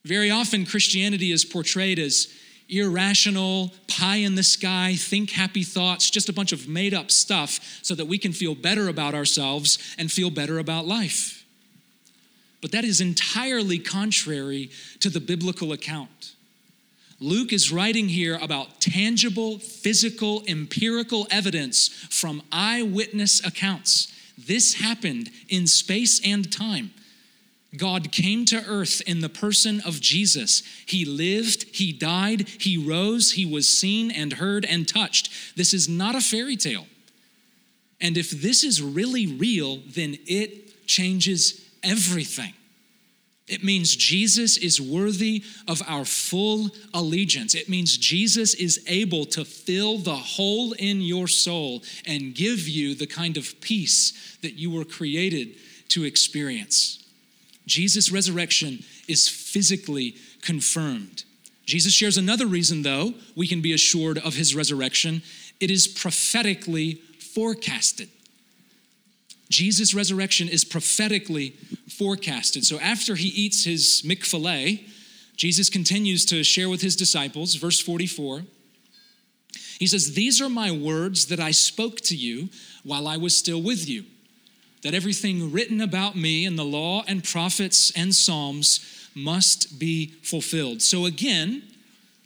Very 0.05 0.31
often, 0.31 0.67
Christianity 0.67 1.33
is 1.33 1.45
portrayed 1.45 1.99
as 1.99 2.29
irrational, 2.69 3.73
pie 3.89 4.17
in 4.17 4.35
the 4.35 4.43
sky, 4.43 4.95
think 4.97 5.31
happy 5.31 5.63
thoughts, 5.63 6.11
just 6.11 6.29
a 6.29 6.33
bunch 6.33 6.53
of 6.53 6.69
made 6.69 6.93
up 6.93 7.11
stuff 7.11 7.61
so 7.83 7.95
that 7.95 8.07
we 8.07 8.19
can 8.19 8.33
feel 8.33 8.55
better 8.55 8.89
about 8.89 9.15
ourselves 9.15 9.79
and 9.99 10.11
feel 10.11 10.31
better 10.31 10.59
about 10.59 10.87
life. 10.87 11.45
but 12.63 12.73
that 12.73 12.85
is 12.85 13.01
entirely 13.01 13.79
contrary 13.79 14.71
to 14.99 15.09
the 15.09 15.21
biblical 15.21 15.73
account. 15.73 16.35
Luke 17.19 17.53
is 17.53 17.73
writing 17.73 18.09
here 18.09 18.39
about 18.43 18.81
tangible, 18.81 19.59
physical, 19.59 20.43
empirical 20.47 21.27
evidence 21.31 21.89
from 22.11 22.43
eyewitness 22.53 23.45
accounts. 23.45 24.13
This 24.37 24.75
happened 24.75 25.31
in 25.49 25.67
space 25.67 26.21
and 26.25 26.53
time. 26.53 26.91
God 27.77 28.13
came 28.13 28.45
to 28.47 28.65
earth 28.67 29.01
in 29.07 29.21
the 29.21 29.29
person 29.29 29.81
of 29.81 30.01
Jesus. 30.01 30.63
He 30.87 31.05
lived, 31.05 31.65
he 31.75 31.93
died, 31.93 32.49
he 32.49 32.77
rose, 32.77 33.33
he 33.33 33.47
was 33.47 33.69
seen 33.69 34.11
and 34.11 34.35
heard 34.35 34.65
and 34.65 34.87
touched. 34.87 35.31
This 35.57 35.75
is 35.75 35.89
not 35.89 36.15
a 36.15 36.21
fairy 36.21 36.57
tale. 36.57 36.87
And 38.01 38.17
if 38.17 38.31
this 38.31 38.63
is 38.63 38.83
really 38.83 39.27
real, 39.27 39.79
then 39.87 40.19
it 40.27 40.87
changes 40.87 41.65
everything. 41.83 42.53
It 43.49 43.63
means 43.63 43.95
Jesus 43.95 44.57
is 44.57 44.81
worthy 44.81 45.45
of 45.69 45.81
our 45.87 46.05
full 46.05 46.71
allegiance. 46.93 47.55
It 47.55 47.69
means 47.69 47.97
Jesus 47.97 48.55
is 48.55 48.85
able 48.89 49.25
to 49.27 49.45
fill 49.45 49.99
the 49.99 50.17
hole 50.17 50.73
in 50.73 51.01
your 51.01 51.29
soul 51.29 51.83
and 52.05 52.35
give 52.35 52.67
you 52.67 52.97
the 52.97 53.07
kind 53.07 53.37
of 53.37 53.61
peace 53.61 54.37
that 54.43 54.55
you 54.55 54.71
were 54.71 54.85
created 54.85 55.55
to 55.91 56.03
experience. 56.03 57.05
Jesus' 57.67 58.11
resurrection 58.11 58.83
is 59.07 59.29
physically 59.29 60.17
confirmed. 60.43 61.25
Jesus 61.67 61.93
shares 61.93 62.17
another 62.17 62.47
reason, 62.47 62.83
though, 62.83 63.15
we 63.37 63.47
can 63.47 63.61
be 63.61 63.73
assured 63.73 64.19
of 64.19 64.35
his 64.35 64.55
resurrection. 64.55 65.23
It 65.61 65.71
is 65.71 65.87
prophetically 65.87 66.95
forecasted. 67.35 68.09
Jesus' 69.49 69.95
resurrection 69.95 70.49
is 70.49 70.65
prophetically 70.65 71.51
forecasted. 71.89 72.65
So 72.65 72.79
after 72.81 73.15
he 73.15 73.29
eats 73.29 73.65
his 73.65 74.03
Mick 74.05 74.25
Jesus 75.37 75.69
continues 75.69 76.25
to 76.27 76.43
share 76.43 76.69
with 76.69 76.81
his 76.81 76.97
disciples, 76.97 77.55
verse 77.55 77.81
44. 77.81 78.43
He 79.79 79.87
says, 79.87 80.15
These 80.15 80.41
are 80.41 80.49
my 80.49 80.71
words 80.71 81.27
that 81.27 81.41
I 81.41 81.51
spoke 81.51 82.01
to 82.03 82.17
you 82.17 82.49
while 82.83 83.07
I 83.07 83.19
was 83.19 83.37
still 83.37 83.61
with 83.63 83.89
you, 83.89 84.05
that 84.83 84.95
everything 84.95 85.53
written 85.53 85.81
about 85.81 86.17
me 86.17 86.47
in 86.47 86.57
the 86.57 86.65
law 86.65 87.05
and 87.07 87.23
prophets 87.23 87.93
and 87.95 88.15
Psalms 88.15 89.11
must 89.15 89.79
be 89.79 90.15
fulfilled. 90.23 90.81
So 90.83 91.05
again, 91.05 91.63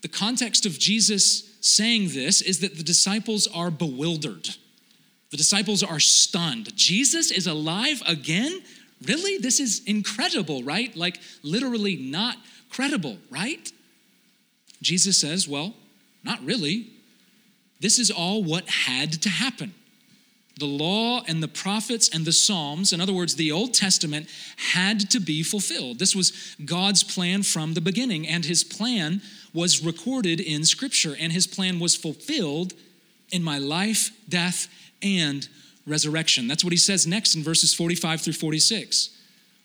the 0.03 0.09
context 0.09 0.65
of 0.65 0.79
Jesus 0.79 1.59
saying 1.61 2.11
this 2.11 2.41
is 2.41 2.61
that 2.61 2.77
the 2.77 2.83
disciples 2.83 3.47
are 3.49 3.71
bewildered. 3.71 4.49
The 5.31 5.37
disciples 5.37 5.83
are 5.83 6.01
stunned. 6.01 6.75
Jesus 6.77 7.31
is 7.31 7.47
alive 7.47 8.03
again? 8.07 8.63
Really? 9.07 9.39
This 9.39 9.61
is 9.61 9.83
incredible, 9.87 10.63
right? 10.63 10.95
Like 10.97 11.21
literally 11.43 11.97
not 11.97 12.37
credible, 12.69 13.19
right? 13.31 13.71
Jesus 14.83 15.21
says, 15.21 15.49
Well, 15.49 15.75
not 16.25 16.43
really. 16.45 16.91
This 17.81 17.99
is 17.99 18.11
all 18.11 18.43
what 18.45 18.69
had 18.69 19.13
to 19.23 19.29
happen. 19.29 19.75
The 20.59 20.67
law 20.67 21.23
and 21.27 21.43
the 21.43 21.49
prophets 21.49 22.11
and 22.13 22.27
the 22.27 22.33
Psalms, 22.33 22.93
in 22.93 23.01
other 23.01 23.15
words, 23.15 23.37
the 23.37 23.51
Old 23.51 23.73
Testament, 23.73 24.29
had 24.75 25.09
to 25.11 25.19
be 25.19 25.43
fulfilled. 25.43 25.99
This 25.99 26.15
was 26.15 26.55
God's 26.63 27.03
plan 27.03 27.43
from 27.43 27.73
the 27.73 27.81
beginning, 27.81 28.29
and 28.29 28.45
his 28.45 28.63
plan 28.63 29.23
was 29.55 29.83
recorded 29.83 30.39
in 30.39 30.65
Scripture, 30.67 31.17
and 31.19 31.33
his 31.33 31.47
plan 31.47 31.79
was 31.79 31.97
fulfilled 31.97 32.75
in 33.33 33.43
my 33.43 33.57
life, 33.57 34.11
death, 34.29 34.69
and 35.03 35.49
resurrection. 35.87 36.47
That's 36.47 36.65
what 36.65 36.73
he 36.73 36.77
says 36.77 37.07
next 37.07 37.35
in 37.35 37.43
verses 37.43 37.75
45 37.75 38.21
through 38.21 38.33
46. 38.35 39.17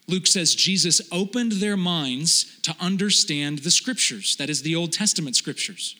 Luke 0.07 0.27
says 0.27 0.53
Jesus 0.53 1.01
opened 1.11 1.53
their 1.53 1.77
minds 1.77 2.59
to 2.61 2.75
understand 2.79 3.59
the 3.59 3.71
scriptures, 3.71 4.35
that 4.37 4.49
is, 4.49 4.61
the 4.61 4.75
Old 4.75 4.91
Testament 4.91 5.35
scriptures. 5.35 5.95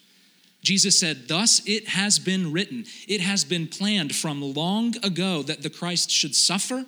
Jesus 0.62 1.00
said, 1.00 1.28
Thus 1.28 1.62
it 1.66 1.90
has 1.90 2.20
been 2.20 2.52
written, 2.52 2.86
it 3.08 3.22
has 3.22 3.44
been 3.44 3.68
planned 3.68 4.16
from 4.16 4.42
long 4.42 4.96
ago 5.04 5.44
that 5.44 5.64
the 5.64 5.70
Christ 5.70 6.12
should 6.12 6.36
suffer 6.36 6.86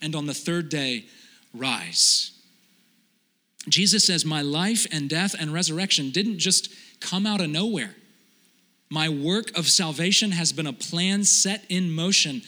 and 0.00 0.14
on 0.14 0.26
the 0.26 0.34
third 0.34 0.68
day 0.68 1.04
rise. 1.54 2.32
Jesus 3.68 4.06
says, 4.06 4.24
My 4.24 4.42
life 4.42 4.86
and 4.92 5.08
death 5.08 5.34
and 5.38 5.52
resurrection 5.52 6.10
didn't 6.10 6.38
just 6.38 6.72
come 7.00 7.26
out 7.26 7.40
of 7.40 7.50
nowhere. 7.50 7.94
My 8.90 9.08
work 9.08 9.56
of 9.56 9.68
salvation 9.68 10.30
has 10.30 10.52
been 10.52 10.66
a 10.66 10.72
plan 10.72 11.24
set 11.24 11.64
in 11.68 11.90
motion 11.90 12.42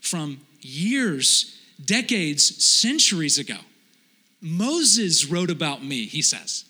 from 0.00 0.40
years, 0.60 1.56
decades, 1.84 2.64
centuries 2.64 3.38
ago. 3.38 3.58
Moses 4.40 5.26
wrote 5.26 5.50
about 5.50 5.84
me, 5.84 6.06
he 6.06 6.20
says. 6.20 6.64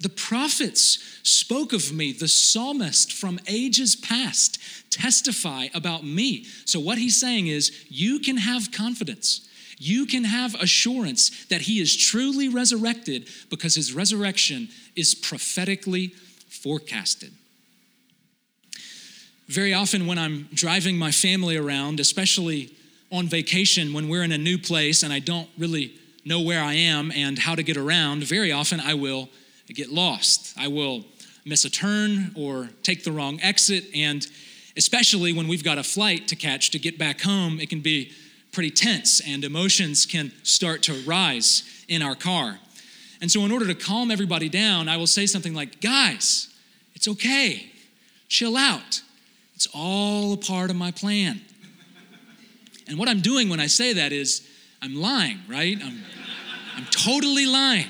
The 0.00 0.08
prophets 0.08 1.20
spoke 1.22 1.72
of 1.74 1.92
me. 1.92 2.12
The 2.12 2.28
psalmist 2.28 3.12
from 3.12 3.38
ages 3.46 3.94
past 3.94 4.58
testify 4.90 5.66
about 5.74 6.04
me. 6.04 6.44
So, 6.64 6.80
what 6.80 6.96
he's 6.96 7.20
saying 7.20 7.48
is, 7.48 7.84
you 7.88 8.18
can 8.20 8.38
have 8.38 8.72
confidence. 8.72 9.46
You 9.76 10.06
can 10.06 10.24
have 10.24 10.54
assurance 10.54 11.46
that 11.46 11.62
he 11.62 11.80
is 11.80 11.96
truly 11.96 12.48
resurrected 12.48 13.28
because 13.50 13.74
his 13.74 13.92
resurrection 13.92 14.68
is 14.96 15.14
prophetically 15.14 16.08
forecasted. 16.48 17.32
Very 19.50 19.74
often, 19.74 20.06
when 20.06 20.16
I'm 20.16 20.48
driving 20.54 20.96
my 20.96 21.10
family 21.10 21.56
around, 21.56 21.98
especially 21.98 22.70
on 23.10 23.26
vacation 23.26 23.92
when 23.92 24.08
we're 24.08 24.22
in 24.22 24.30
a 24.30 24.38
new 24.38 24.56
place 24.56 25.02
and 25.02 25.12
I 25.12 25.18
don't 25.18 25.48
really 25.58 25.92
know 26.24 26.40
where 26.40 26.62
I 26.62 26.74
am 26.74 27.10
and 27.10 27.36
how 27.36 27.56
to 27.56 27.64
get 27.64 27.76
around, 27.76 28.22
very 28.22 28.52
often 28.52 28.78
I 28.78 28.94
will 28.94 29.28
get 29.66 29.90
lost. 29.90 30.56
I 30.56 30.68
will 30.68 31.04
miss 31.44 31.64
a 31.64 31.70
turn 31.70 32.30
or 32.36 32.68
take 32.84 33.02
the 33.02 33.10
wrong 33.10 33.40
exit. 33.42 33.86
And 33.92 34.24
especially 34.76 35.32
when 35.32 35.48
we've 35.48 35.64
got 35.64 35.78
a 35.78 35.82
flight 35.82 36.28
to 36.28 36.36
catch 36.36 36.70
to 36.70 36.78
get 36.78 36.96
back 36.96 37.20
home, 37.22 37.58
it 37.58 37.68
can 37.68 37.80
be 37.80 38.12
pretty 38.52 38.70
tense 38.70 39.20
and 39.26 39.42
emotions 39.42 40.06
can 40.06 40.30
start 40.44 40.84
to 40.84 40.92
rise 41.04 41.64
in 41.88 42.02
our 42.02 42.14
car. 42.14 42.60
And 43.20 43.28
so, 43.28 43.44
in 43.44 43.50
order 43.50 43.66
to 43.66 43.74
calm 43.74 44.12
everybody 44.12 44.48
down, 44.48 44.88
I 44.88 44.96
will 44.96 45.08
say 45.08 45.26
something 45.26 45.54
like, 45.54 45.80
Guys, 45.80 46.54
it's 46.94 47.08
okay, 47.08 47.72
chill 48.28 48.56
out. 48.56 49.02
It's 49.60 49.68
all 49.74 50.32
a 50.32 50.38
part 50.38 50.70
of 50.70 50.76
my 50.76 50.90
plan. 50.90 51.38
And 52.88 52.98
what 52.98 53.10
I'm 53.10 53.20
doing 53.20 53.50
when 53.50 53.60
I 53.60 53.66
say 53.66 53.92
that 53.92 54.10
is 54.10 54.48
I'm 54.80 54.94
lying, 54.94 55.38
right? 55.46 55.76
I'm, 55.84 56.02
I'm 56.78 56.86
totally 56.86 57.44
lying. 57.44 57.88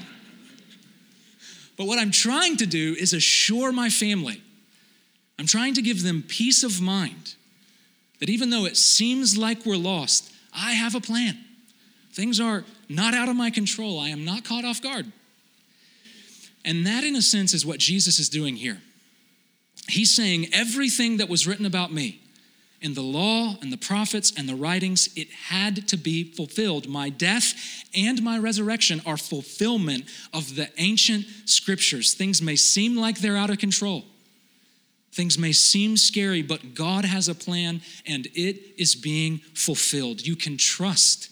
But 1.77 1.87
what 1.87 2.01
I'm 2.01 2.11
trying 2.11 2.57
to 2.57 2.67
do 2.67 2.97
is 2.99 3.13
assure 3.13 3.71
my 3.71 3.89
family, 3.89 4.43
I'm 5.39 5.47
trying 5.47 5.75
to 5.75 5.83
give 5.83 6.03
them 6.03 6.25
peace 6.27 6.65
of 6.65 6.81
mind 6.81 7.37
that 8.19 8.29
even 8.29 8.51
though 8.51 8.65
it 8.65 8.77
seems 8.77 9.39
like 9.39 9.65
we're 9.65 9.77
lost, 9.77 10.33
I 10.53 10.73
have 10.73 10.97
a 10.97 11.01
plan. 11.01 11.39
Things 12.13 12.41
are 12.41 12.65
not 12.89 13.15
out 13.15 13.29
of 13.29 13.37
my 13.37 13.51
control. 13.51 14.01
I 14.01 14.09
am 14.09 14.25
not 14.25 14.43
caught 14.43 14.65
off 14.65 14.83
guard. 14.83 15.07
And 16.65 16.85
that, 16.85 17.05
in 17.05 17.15
a 17.15 17.23
sense, 17.23 17.55
is 17.55 17.65
what 17.65 17.79
Jesus 17.79 18.19
is 18.19 18.29
doing 18.29 18.57
here. 18.57 18.83
He's 19.91 20.15
saying 20.15 20.49
everything 20.53 21.19
that 21.19 21.29
was 21.29 21.47
written 21.47 21.67
about 21.67 21.93
me 21.93 22.21
in 22.81 22.95
the 22.95 23.03
law 23.03 23.57
and 23.61 23.73
the 23.73 23.77
prophets 23.77 24.33
and 24.37 24.49
the 24.49 24.55
writings, 24.55 25.11
it 25.15 25.29
had 25.31 25.87
to 25.89 25.97
be 25.97 26.25
fulfilled. 26.25 26.89
My 26.89 27.11
death 27.11 27.53
and 27.95 28.23
my 28.23 28.39
resurrection 28.39 29.03
are 29.05 29.19
fulfillment 29.19 30.05
of 30.33 30.57
the 30.57 30.71
ancient 30.79 31.27
scriptures. 31.45 32.15
Things 32.15 32.41
may 32.41 32.57
seem 32.57 32.97
like 32.97 33.21
they're 33.21 33.37
out 33.37 33.51
of 33.51 33.59
control. 33.59 34.05
Things 35.13 35.37
may 35.37 35.53
seem 35.53 35.97
scary, 35.97 36.41
but 36.41 36.75
God 36.75 37.05
has 37.05 37.29
a 37.29 37.35
plan 37.35 37.83
and 38.07 38.27
it 38.35 38.75
is 38.79 38.95
being 38.95 39.39
fulfilled. 39.55 40.27
You 40.27 40.37
can 40.37 40.57
trust 40.57 41.31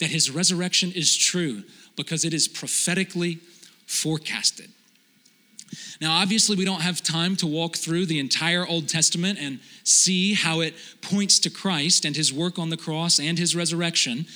that 0.00 0.10
his 0.10 0.30
resurrection 0.30 0.92
is 0.92 1.16
true 1.16 1.62
because 1.96 2.24
it 2.24 2.34
is 2.34 2.46
prophetically 2.46 3.38
forecasted. 3.86 4.70
Now, 6.00 6.20
obviously, 6.20 6.56
we 6.56 6.64
don't 6.64 6.82
have 6.82 7.02
time 7.02 7.36
to 7.36 7.46
walk 7.46 7.76
through 7.76 8.06
the 8.06 8.18
entire 8.18 8.66
Old 8.66 8.88
Testament 8.88 9.38
and 9.40 9.60
see 9.84 10.34
how 10.34 10.60
it 10.60 10.74
points 11.02 11.38
to 11.40 11.50
Christ 11.50 12.04
and 12.04 12.14
his 12.16 12.32
work 12.32 12.58
on 12.58 12.70
the 12.70 12.76
cross 12.76 13.18
and 13.18 13.38
his 13.38 13.56
resurrection. 13.56 14.26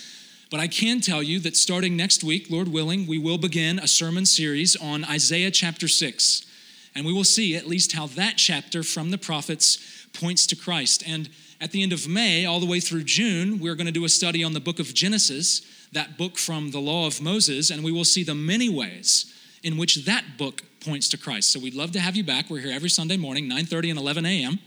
But 0.50 0.60
I 0.60 0.68
can 0.68 1.00
tell 1.00 1.22
you 1.22 1.38
that 1.40 1.56
starting 1.56 1.96
next 1.96 2.22
week, 2.22 2.50
Lord 2.50 2.68
willing, 2.68 3.06
we 3.06 3.18
will 3.18 3.38
begin 3.38 3.78
a 3.78 3.88
sermon 3.88 4.26
series 4.26 4.76
on 4.76 5.04
Isaiah 5.04 5.50
chapter 5.50 5.88
6. 5.88 6.46
And 6.94 7.06
we 7.06 7.12
will 7.12 7.24
see 7.24 7.56
at 7.56 7.66
least 7.66 7.92
how 7.92 8.06
that 8.08 8.36
chapter 8.36 8.82
from 8.82 9.10
the 9.10 9.18
prophets 9.18 10.06
points 10.12 10.46
to 10.48 10.56
Christ. 10.56 11.02
And 11.06 11.30
at 11.60 11.70
the 11.70 11.82
end 11.82 11.92
of 11.92 12.06
May, 12.06 12.44
all 12.44 12.60
the 12.60 12.66
way 12.66 12.80
through 12.80 13.04
June, 13.04 13.60
we're 13.60 13.76
going 13.76 13.86
to 13.86 13.92
do 13.92 14.04
a 14.04 14.10
study 14.10 14.44
on 14.44 14.52
the 14.52 14.60
book 14.60 14.78
of 14.78 14.92
Genesis, 14.92 15.62
that 15.92 16.18
book 16.18 16.36
from 16.36 16.70
the 16.70 16.80
law 16.80 17.06
of 17.06 17.22
Moses, 17.22 17.70
and 17.70 17.82
we 17.82 17.92
will 17.92 18.04
see 18.04 18.24
the 18.24 18.34
many 18.34 18.68
ways 18.68 19.32
in 19.62 19.76
which 19.76 20.04
that 20.04 20.36
book 20.38 20.62
points 20.80 21.08
to 21.10 21.16
Christ. 21.16 21.52
So 21.52 21.60
we'd 21.60 21.74
love 21.74 21.92
to 21.92 22.00
have 22.00 22.16
you 22.16 22.24
back. 22.24 22.50
We're 22.50 22.60
here 22.60 22.74
every 22.74 22.90
Sunday 22.90 23.16
morning, 23.16 23.48
9:30 23.48 23.90
and 23.90 23.98
11 23.98 24.26
a.m., 24.26 24.58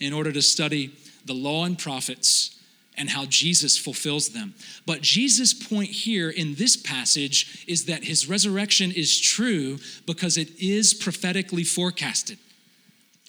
in 0.00 0.12
order 0.12 0.32
to 0.32 0.42
study 0.42 0.92
the 1.24 1.34
law 1.34 1.64
and 1.64 1.78
prophets 1.78 2.58
and 2.98 3.10
how 3.10 3.26
Jesus 3.26 3.76
fulfills 3.76 4.30
them. 4.30 4.54
But 4.86 5.02
Jesus' 5.02 5.52
point 5.52 5.90
here 5.90 6.30
in 6.30 6.54
this 6.54 6.76
passage 6.76 7.64
is 7.66 7.84
that 7.86 8.04
his 8.04 8.28
resurrection 8.28 8.90
is 8.90 9.18
true 9.18 9.78
because 10.06 10.38
it 10.38 10.58
is 10.58 10.94
prophetically 10.94 11.64
forecasted. 11.64 12.38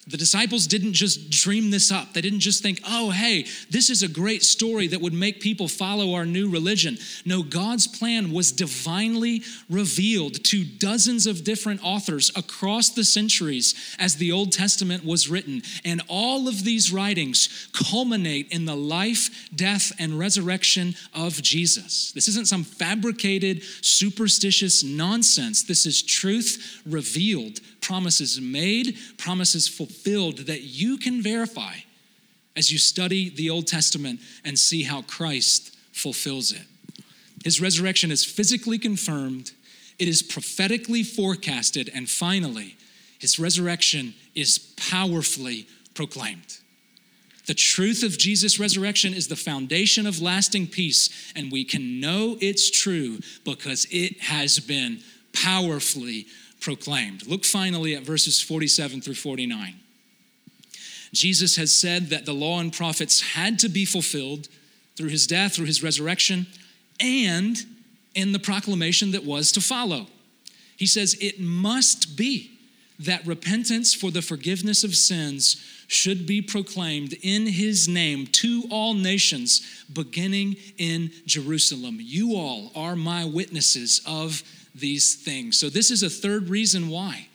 The 0.08 0.17
disciples 0.17 0.67
didn't 0.67 0.93
just 0.93 1.30
dream 1.30 1.70
this 1.70 1.91
up. 1.91 2.13
They 2.13 2.22
didn't 2.22 2.39
just 2.39 2.63
think, 2.63 2.80
oh, 2.88 3.10
hey, 3.10 3.46
this 3.70 3.89
is 3.89 4.04
a 4.04 4.08
great 4.08 4.41
story 4.41 4.88
that 4.88 5.02
would 5.02 5.13
make 5.13 5.41
people 5.41 5.67
follow 5.67 6.13
our 6.13 6.26
new 6.26 6.50
religion. 6.50 6.98
No, 7.26 7.43
God's 7.43 7.88
plan 7.88 8.32
was 8.32 8.54
divinely 8.54 9.43
revealed 9.70 10.43
to 10.46 10.63
dozens 10.63 11.28
of 11.28 11.43
different 11.43 11.84
authors 11.84 12.32
across 12.38 12.89
the 12.89 13.04
centuries 13.04 13.76
as 14.00 14.15
the 14.15 14.32
Old 14.32 14.54
Testament 14.54 15.04
was 15.04 15.28
written. 15.28 15.62
And 15.84 16.02
all 16.08 16.48
of 16.48 16.63
these 16.63 16.91
writings 16.91 17.67
culminate 17.74 18.52
in 18.52 18.63
the 18.63 18.78
life, 18.78 19.50
death, 19.54 19.91
and 20.00 20.17
resurrection 20.17 20.96
of 21.13 21.41
Jesus. 21.41 22.13
This 22.13 22.30
isn't 22.30 22.48
some 22.48 22.63
fabricated, 22.63 23.62
superstitious 23.82 24.86
nonsense. 24.86 25.63
This 25.63 25.86
is 25.86 26.02
truth 26.02 26.82
revealed 26.86 27.60
promises 27.88 28.41
made, 28.41 28.97
promises 29.17 29.65
fulfilled 29.65 30.39
that 30.39 30.63
you 30.63 30.97
can 30.97 31.21
verify 31.21 31.73
as 32.58 32.69
you 32.69 32.78
study 32.78 33.30
the 33.30 33.50
Old 33.50 33.65
Testament 33.65 34.19
and 34.43 34.60
see 34.60 34.84
how 34.84 35.04
Christ 35.04 35.73
fulfills 35.93 36.52
it. 36.52 36.63
His 37.45 37.62
resurrection 37.62 38.12
is 38.12 38.26
physically 38.26 38.78
confirmed, 38.78 39.54
it 40.00 40.10
is 40.10 40.21
prophetically 40.21 41.02
forecasted, 41.02 41.89
and 41.93 42.10
finally, 42.10 42.76
his 43.19 43.39
resurrection 43.39 44.13
is 44.36 44.60
powerfully 44.76 45.65
proclaimed. 45.93 46.58
The 47.45 47.54
truth 47.54 48.04
of 48.04 48.17
Jesus' 48.17 48.60
resurrection 48.60 49.13
is 49.13 49.30
the 49.30 49.38
foundation 49.38 50.06
of 50.06 50.21
lasting 50.21 50.67
peace, 50.67 51.32
and 51.38 51.54
we 51.54 51.63
can 51.63 52.02
know 52.02 52.38
it's 52.41 52.69
true 52.69 53.19
because 53.45 53.88
it 53.89 54.19
has 54.19 54.60
been 54.60 55.00
powerfully 55.32 56.28
proclaimed. 56.60 57.28
Look 57.28 57.46
finally 57.46 57.96
at 57.96 58.04
verses 58.04 58.41
47 58.41 59.02
through 59.02 59.15
49. 59.15 59.76
Jesus 61.13 61.56
has 61.56 61.74
said 61.74 62.10
that 62.10 62.26
the 62.26 62.34
law 62.34 62.60
and 62.60 62.74
prophets 62.74 63.22
had 63.22 63.60
to 63.60 63.70
be 63.70 63.86
fulfilled 63.86 64.48
through 64.96 65.10
his 65.10 65.28
death, 65.28 65.56
through 65.56 65.65
his 65.65 65.84
resurrection, 65.84 66.48
and 67.00 67.65
in 68.15 68.32
the 68.32 68.39
proclamation 68.39 69.12
that 69.12 69.24
was 69.24 69.52
to 69.54 69.62
follow. 69.62 70.08
He 70.76 70.86
says 70.86 71.15
it 71.22 71.39
must 71.39 72.17
be 72.17 72.52
that 73.00 73.26
repentance 73.26 73.93
for 73.93 74.10
the 74.10 74.22
forgiveness 74.22 74.84
of 74.84 74.96
sins 74.96 75.63
should 75.88 76.26
be 76.26 76.41
proclaimed 76.41 77.13
in 77.22 77.46
his 77.46 77.88
name 77.88 78.28
to 78.28 78.63
all 78.72 78.93
nations, 78.93 79.86
beginning 79.91 80.56
in 80.78 81.12
Jerusalem. 81.26 82.00
You 82.02 82.36
all 82.36 82.72
are 82.76 82.96
my 82.96 83.24
witnesses 83.24 84.02
of 84.06 84.43
these 84.79 85.15
things. 85.15 85.59
So, 85.59 85.69
this 85.69 85.91
is 85.91 86.03
a 86.03 86.09
third 86.09 86.49
reason 86.49 86.89
why 86.89 87.27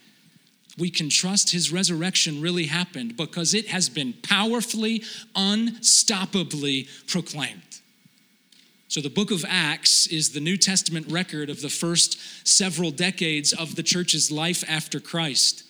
we 0.77 0.89
can 0.89 1.09
trust 1.09 1.51
his 1.51 1.71
resurrection 1.71 2.41
really 2.41 2.65
happened 2.65 3.15
because 3.15 3.53
it 3.53 3.67
has 3.67 3.89
been 3.89 4.13
powerfully, 4.23 5.03
unstoppably 5.35 6.87
proclaimed. 7.07 7.61
So, 8.87 9.01
the 9.01 9.09
book 9.09 9.31
of 9.31 9.45
Acts 9.47 10.07
is 10.07 10.31
the 10.31 10.39
New 10.39 10.57
Testament 10.57 11.11
record 11.11 11.49
of 11.49 11.61
the 11.61 11.69
first 11.69 12.19
several 12.47 12.91
decades 12.91 13.53
of 13.53 13.75
the 13.75 13.83
church's 13.83 14.31
life 14.31 14.63
after 14.67 14.99
Christ. 14.99 15.63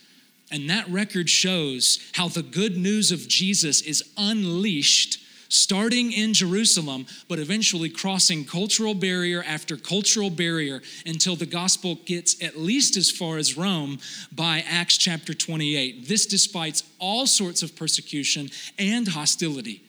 And 0.51 0.69
that 0.69 0.87
record 0.89 1.29
shows 1.29 1.99
how 2.13 2.27
the 2.27 2.43
good 2.43 2.77
news 2.77 3.11
of 3.11 3.27
Jesus 3.27 3.81
is 3.81 4.03
unleashed 4.17 5.19
starting 5.49 6.11
in 6.11 6.33
Jerusalem, 6.33 7.05
but 7.27 7.39
eventually 7.39 7.89
crossing 7.89 8.45
cultural 8.45 8.93
barrier 8.93 9.43
after 9.43 9.77
cultural 9.77 10.29
barrier 10.29 10.81
until 11.05 11.35
the 11.35 11.45
gospel 11.45 11.95
gets 12.05 12.41
at 12.43 12.57
least 12.57 12.97
as 12.97 13.11
far 13.11 13.37
as 13.37 13.57
Rome 13.57 13.99
by 14.31 14.63
Acts 14.67 14.97
chapter 14.97 15.33
28. 15.33 16.07
This 16.07 16.25
despite 16.25 16.83
all 16.99 17.27
sorts 17.27 17.63
of 17.63 17.75
persecution 17.75 18.49
and 18.77 19.07
hostility. 19.07 19.81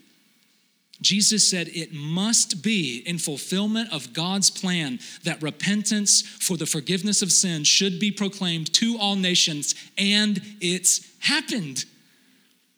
Jesus 1.00 1.48
said 1.48 1.68
it 1.68 1.92
must 1.92 2.62
be 2.62 3.02
in 3.04 3.18
fulfillment 3.18 3.92
of 3.92 4.12
God's 4.12 4.50
plan 4.50 5.00
that 5.24 5.42
repentance 5.42 6.22
for 6.22 6.56
the 6.56 6.66
forgiveness 6.66 7.20
of 7.20 7.32
sins 7.32 7.68
should 7.68 7.98
be 7.98 8.10
proclaimed 8.10 8.72
to 8.74 8.96
all 8.98 9.16
nations, 9.16 9.74
and 9.98 10.40
it's 10.60 11.06
happened. 11.20 11.84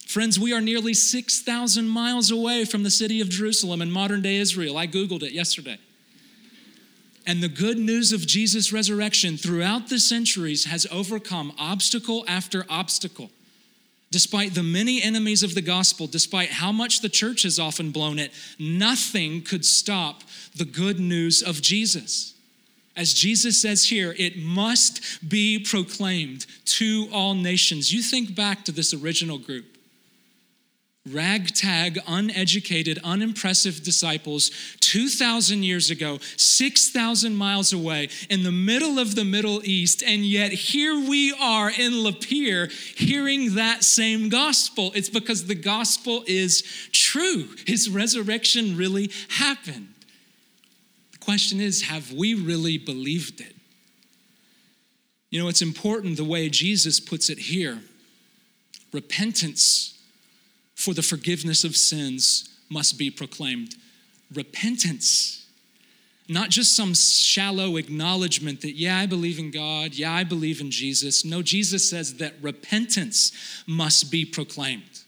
Friends, 0.06 0.38
we 0.38 0.52
are 0.52 0.60
nearly 0.60 0.94
6,000 0.94 1.88
miles 1.88 2.30
away 2.30 2.64
from 2.64 2.84
the 2.84 2.90
city 2.90 3.20
of 3.20 3.28
Jerusalem 3.28 3.82
in 3.82 3.90
modern 3.90 4.22
day 4.22 4.36
Israel. 4.36 4.78
I 4.78 4.86
Googled 4.86 5.24
it 5.24 5.32
yesterday. 5.32 5.78
And 7.26 7.42
the 7.42 7.48
good 7.48 7.76
news 7.76 8.12
of 8.12 8.24
Jesus' 8.24 8.72
resurrection 8.72 9.36
throughout 9.36 9.88
the 9.88 9.98
centuries 9.98 10.66
has 10.66 10.86
overcome 10.92 11.52
obstacle 11.58 12.24
after 12.28 12.64
obstacle. 12.70 13.30
Despite 14.12 14.54
the 14.54 14.62
many 14.62 15.02
enemies 15.02 15.42
of 15.42 15.56
the 15.56 15.60
gospel, 15.60 16.06
despite 16.06 16.50
how 16.50 16.70
much 16.70 17.00
the 17.00 17.08
church 17.08 17.42
has 17.42 17.58
often 17.58 17.90
blown 17.90 18.20
it, 18.20 18.32
nothing 18.60 19.42
could 19.42 19.64
stop 19.64 20.22
the 20.54 20.64
good 20.64 21.00
news 21.00 21.42
of 21.42 21.60
Jesus. 21.60 22.34
As 22.94 23.12
Jesus 23.12 23.60
says 23.60 23.88
here, 23.88 24.14
it 24.16 24.38
must 24.38 25.28
be 25.28 25.58
proclaimed 25.58 26.46
to 26.66 27.08
all 27.12 27.34
nations. 27.34 27.92
You 27.92 28.02
think 28.02 28.36
back 28.36 28.64
to 28.66 28.72
this 28.72 28.94
original 28.94 29.38
group 29.38 29.75
ragtag, 31.12 31.98
uneducated, 32.06 32.98
unimpressive 33.04 33.82
disciples 33.82 34.50
2,000 34.80 35.62
years 35.62 35.90
ago, 35.90 36.18
6,000 36.36 37.34
miles 37.34 37.72
away 37.72 38.08
in 38.28 38.42
the 38.42 38.52
middle 38.52 38.98
of 38.98 39.14
the 39.14 39.24
Middle 39.24 39.60
East, 39.64 40.02
and 40.02 40.24
yet 40.24 40.52
here 40.52 40.94
we 40.94 41.32
are 41.40 41.70
in 41.70 41.92
Lapeer 41.92 42.70
hearing 42.70 43.54
that 43.54 43.84
same 43.84 44.28
gospel. 44.28 44.92
It's 44.94 45.10
because 45.10 45.46
the 45.46 45.54
gospel 45.54 46.24
is 46.26 46.62
true. 46.92 47.48
His 47.66 47.88
resurrection 47.88 48.76
really 48.76 49.10
happened. 49.28 49.88
The 51.12 51.18
question 51.18 51.60
is 51.60 51.82
have 51.82 52.12
we 52.12 52.34
really 52.34 52.78
believed 52.78 53.40
it? 53.40 53.54
You 55.30 55.42
know, 55.42 55.48
it's 55.48 55.62
important 55.62 56.16
the 56.16 56.24
way 56.24 56.48
Jesus 56.48 57.00
puts 57.00 57.28
it 57.28 57.38
here 57.38 57.80
repentance 58.92 59.95
for 60.76 60.94
the 60.94 61.02
forgiveness 61.02 61.64
of 61.64 61.74
sins 61.74 62.48
must 62.68 62.98
be 62.98 63.10
proclaimed. 63.10 63.74
Repentance, 64.32 65.48
not 66.28 66.50
just 66.50 66.76
some 66.76 66.94
shallow 66.94 67.76
acknowledgement 67.76 68.60
that, 68.60 68.76
yeah, 68.76 68.98
I 68.98 69.06
believe 69.06 69.38
in 69.38 69.50
God, 69.50 69.94
yeah, 69.94 70.12
I 70.12 70.22
believe 70.22 70.60
in 70.60 70.70
Jesus. 70.70 71.24
No, 71.24 71.42
Jesus 71.42 71.88
says 71.88 72.18
that 72.18 72.34
repentance 72.42 73.32
must 73.66 74.12
be 74.12 74.24
proclaimed. 74.24 75.00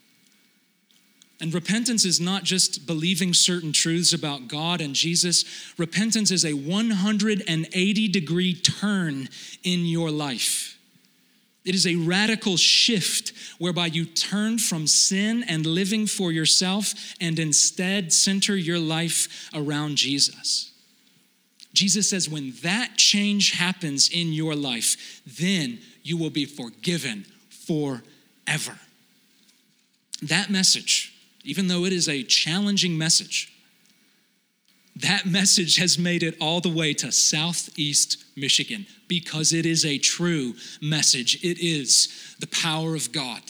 And 1.40 1.52
repentance 1.54 2.04
is 2.04 2.18
not 2.18 2.44
just 2.44 2.86
believing 2.86 3.34
certain 3.34 3.72
truths 3.72 4.12
about 4.12 4.48
God 4.48 4.80
and 4.80 4.94
Jesus. 4.94 5.44
Repentance 5.76 6.30
is 6.30 6.44
a 6.44 6.54
180 6.54 8.08
degree 8.08 8.54
turn 8.54 9.28
in 9.62 9.84
your 9.84 10.10
life. 10.10 10.77
It 11.68 11.74
is 11.74 11.86
a 11.86 11.96
radical 11.96 12.56
shift 12.56 13.34
whereby 13.58 13.88
you 13.88 14.06
turn 14.06 14.56
from 14.56 14.86
sin 14.86 15.44
and 15.46 15.66
living 15.66 16.06
for 16.06 16.32
yourself 16.32 16.94
and 17.20 17.38
instead 17.38 18.10
center 18.10 18.56
your 18.56 18.78
life 18.78 19.50
around 19.52 19.96
Jesus. 19.96 20.72
Jesus 21.74 22.08
says, 22.08 22.26
when 22.26 22.54
that 22.62 22.96
change 22.96 23.50
happens 23.52 24.08
in 24.08 24.32
your 24.32 24.54
life, 24.54 25.20
then 25.26 25.80
you 26.02 26.16
will 26.16 26.30
be 26.30 26.46
forgiven 26.46 27.26
forever. 27.50 28.78
That 30.22 30.48
message, 30.48 31.12
even 31.44 31.68
though 31.68 31.84
it 31.84 31.92
is 31.92 32.08
a 32.08 32.22
challenging 32.22 32.96
message, 32.96 33.52
that 35.00 35.26
message 35.26 35.76
has 35.76 35.98
made 35.98 36.22
it 36.22 36.36
all 36.40 36.60
the 36.60 36.68
way 36.68 36.92
to 36.94 37.12
Southeast 37.12 38.24
Michigan 38.36 38.86
because 39.06 39.52
it 39.52 39.64
is 39.64 39.84
a 39.84 39.98
true 39.98 40.54
message. 40.80 41.36
It 41.44 41.58
is 41.58 42.36
the 42.40 42.48
power 42.48 42.94
of 42.96 43.12
God. 43.12 43.42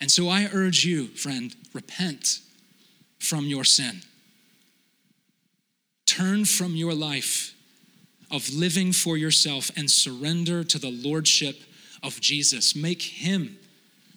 And 0.00 0.10
so 0.10 0.28
I 0.28 0.48
urge 0.52 0.84
you, 0.84 1.08
friend, 1.08 1.54
repent 1.74 2.40
from 3.18 3.44
your 3.46 3.64
sin. 3.64 4.00
Turn 6.06 6.46
from 6.46 6.74
your 6.74 6.94
life 6.94 7.54
of 8.30 8.48
living 8.52 8.92
for 8.92 9.18
yourself 9.18 9.70
and 9.76 9.90
surrender 9.90 10.64
to 10.64 10.78
the 10.78 10.90
lordship 10.90 11.60
of 12.02 12.18
Jesus. 12.20 12.74
Make 12.74 13.02
him 13.02 13.58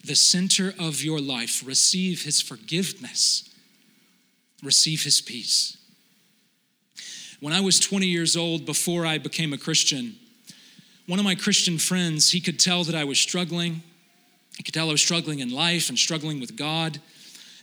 the 0.06 0.16
center 0.16 0.74
of 0.80 1.04
your 1.04 1.20
life. 1.20 1.66
Receive 1.66 2.24
his 2.24 2.40
forgiveness, 2.40 3.50
receive 4.62 5.04
his 5.04 5.20
peace. 5.20 5.78
When 7.44 7.52
I 7.52 7.60
was 7.60 7.78
20 7.78 8.06
years 8.06 8.38
old, 8.38 8.66
before 8.66 9.06
I 9.06 9.18
became 9.18 9.52
a 9.52 9.58
Christian, 9.58 10.16
one 11.08 11.20
of 11.20 11.26
my 11.26 11.36
Christian 11.36 11.78
friends, 11.78 12.32
he 12.32 12.40
could 12.40 12.58
tell 12.58 12.86
that 12.86 12.96
I 12.96 13.04
was 13.04 13.20
struggling. 13.20 13.82
He 14.56 14.64
could 14.64 14.74
tell 14.74 14.88
I 14.88 14.94
was 14.94 15.02
struggling 15.02 15.40
in 15.40 15.50
life 15.50 15.90
and 15.90 16.00
struggling 16.00 16.40
with 16.40 16.56
God. 16.56 17.02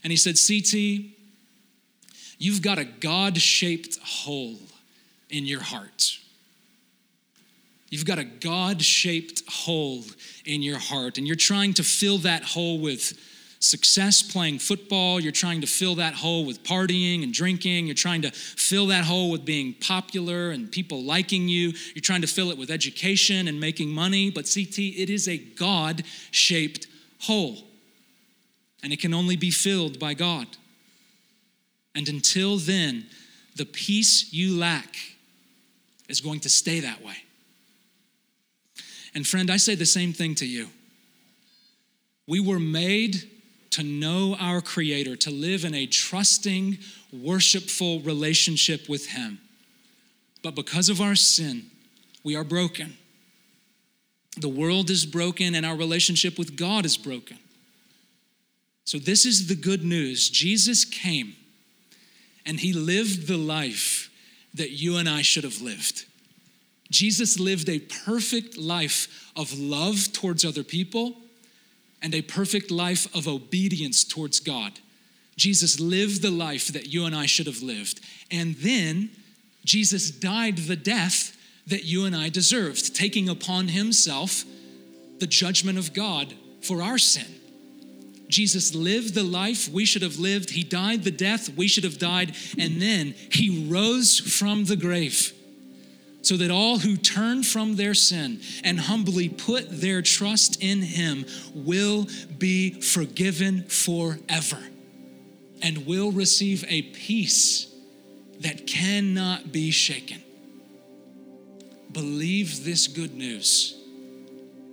And 0.04 0.10
he 0.10 0.18
said, 0.18 0.34
CT, 0.36 0.74
you've 2.36 2.60
got 2.60 2.78
a 2.78 2.84
God 2.84 3.38
shaped 3.38 3.98
hole 4.04 4.58
in 5.30 5.46
your 5.46 5.62
heart. 5.62 6.18
You've 7.88 8.04
got 8.04 8.18
a 8.18 8.24
God 8.24 8.82
shaped 8.82 9.44
hole 9.48 10.04
in 10.44 10.60
your 10.60 10.78
heart, 10.78 11.16
and 11.16 11.26
you're 11.26 11.36
trying 11.36 11.72
to 11.72 11.82
fill 11.82 12.18
that 12.18 12.44
hole 12.44 12.80
with 12.80 13.18
success 13.60 14.22
playing 14.22 14.58
football. 14.58 15.20
You're 15.20 15.32
trying 15.32 15.60
to 15.60 15.66
fill 15.66 15.94
that 15.96 16.14
hole 16.14 16.44
with 16.46 16.64
partying 16.64 17.22
and 17.22 17.32
drinking. 17.32 17.86
You're 17.86 17.94
trying 17.94 18.22
to 18.22 18.30
fill 18.30 18.86
that 18.86 19.04
hole 19.04 19.30
with 19.30 19.44
being 19.44 19.74
popular 19.74 20.50
and 20.50 20.72
people 20.72 21.02
liking 21.02 21.46
you. 21.46 21.72
You're 21.94 22.02
trying 22.02 22.22
to 22.22 22.26
fill 22.26 22.50
it 22.50 22.58
with 22.58 22.70
education 22.70 23.46
and 23.46 23.60
making 23.60 23.90
money. 23.90 24.30
But 24.30 24.50
CT, 24.52 24.78
it 24.78 25.10
is 25.10 25.28
a 25.28 25.36
God 25.36 26.02
shaped 26.30 26.86
hole, 27.20 27.58
and 28.82 28.92
it 28.92 29.00
can 29.00 29.12
only 29.12 29.36
be 29.36 29.50
filled 29.50 29.98
by 29.98 30.14
God. 30.14 30.46
And 31.94 32.08
until 32.08 32.56
then, 32.56 33.06
the 33.56 33.66
peace 33.66 34.32
you 34.32 34.58
lack 34.58 34.96
is 36.08 36.22
going 36.22 36.40
to 36.40 36.48
stay 36.48 36.80
that 36.80 37.04
way. 37.04 37.16
And 39.14 39.26
friend, 39.26 39.50
I 39.50 39.58
say 39.58 39.74
the 39.74 39.84
same 39.84 40.14
thing 40.14 40.34
to 40.36 40.46
you. 40.46 40.68
We 42.26 42.40
were 42.40 42.60
made 42.60 43.28
to 43.70 43.83
know 43.83 44.37
our 44.40 44.61
Creator, 44.61 45.16
to 45.16 45.30
live 45.30 45.64
in 45.64 45.74
a 45.74 45.87
trusting, 45.87 46.78
worshipful 47.12 48.00
relationship 48.00 48.88
with 48.88 49.09
Him. 49.09 49.38
But 50.42 50.54
because 50.54 50.88
of 50.88 51.00
our 51.00 51.14
sin, 51.14 51.66
we 52.24 52.35
are 52.35 52.44
broken. 52.44 52.96
The 54.38 54.48
world 54.48 54.90
is 54.90 55.06
broken, 55.06 55.54
and 55.54 55.64
our 55.64 55.76
relationship 55.76 56.38
with 56.38 56.56
God 56.56 56.85
is 56.85 56.96
broken. 56.96 57.38
So, 58.85 58.98
this 58.98 59.24
is 59.24 59.46
the 59.46 59.54
good 59.54 59.85
news. 59.85 60.28
Jesus 60.30 60.85
came 60.85 61.37
and 62.44 62.59
He 62.59 62.72
lived 62.72 63.28
the 63.28 63.37
life 63.37 64.11
that 64.54 64.70
you 64.70 64.96
and 64.96 65.09
I 65.09 65.22
should 65.22 65.44
have 65.44 65.61
lived. 65.61 66.06
Jesus 66.90 67.38
lived 67.38 67.68
a 67.68 67.78
perfect 67.78 68.56
life 68.59 69.30
of 69.37 69.56
love 69.56 70.12
towards 70.12 70.44
other 70.44 70.64
people 70.64 71.16
and 72.02 72.14
a 72.14 72.22
perfect 72.22 72.70
life 72.70 73.12
of 73.14 73.28
obedience 73.28 74.04
towards 74.04 74.40
God. 74.40 74.80
Jesus 75.36 75.80
lived 75.80 76.22
the 76.22 76.30
life 76.30 76.68
that 76.72 76.92
you 76.92 77.04
and 77.04 77.14
I 77.14 77.26
should 77.26 77.46
have 77.46 77.62
lived. 77.62 78.00
And 78.30 78.56
then 78.56 79.10
Jesus 79.64 80.10
died 80.10 80.58
the 80.58 80.76
death 80.76 81.36
that 81.66 81.84
you 81.84 82.04
and 82.04 82.14
I 82.16 82.28
deserved, 82.28 82.94
taking 82.94 83.28
upon 83.28 83.68
himself 83.68 84.44
the 85.18 85.26
judgment 85.26 85.78
of 85.78 85.92
God 85.92 86.34
for 86.62 86.82
our 86.82 86.98
sin. 86.98 87.26
Jesus 88.28 88.74
lived 88.74 89.14
the 89.14 89.24
life 89.24 89.68
we 89.68 89.84
should 89.84 90.02
have 90.02 90.18
lived. 90.18 90.50
He 90.50 90.62
died 90.62 91.02
the 91.02 91.10
death 91.10 91.48
we 91.56 91.68
should 91.68 91.84
have 91.84 91.98
died. 91.98 92.34
And 92.58 92.80
then 92.80 93.14
he 93.30 93.66
rose 93.66 94.18
from 94.18 94.66
the 94.66 94.76
grave 94.76 95.32
so 96.30 96.36
that 96.36 96.52
all 96.52 96.78
who 96.78 96.96
turn 96.96 97.42
from 97.42 97.74
their 97.74 97.92
sin 97.92 98.40
and 98.62 98.78
humbly 98.78 99.28
put 99.28 99.68
their 99.68 100.00
trust 100.00 100.62
in 100.62 100.80
him 100.80 101.26
will 101.56 102.06
be 102.38 102.70
forgiven 102.80 103.64
forever 103.64 104.60
and 105.60 105.86
will 105.88 106.12
receive 106.12 106.64
a 106.68 106.82
peace 106.82 107.66
that 108.42 108.64
cannot 108.64 109.50
be 109.50 109.72
shaken. 109.72 110.22
Believe 111.90 112.64
this 112.64 112.86
good 112.86 113.16
news. 113.16 113.76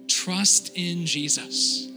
Trust 0.08 0.72
in 0.76 1.08
Jesus 1.08 1.88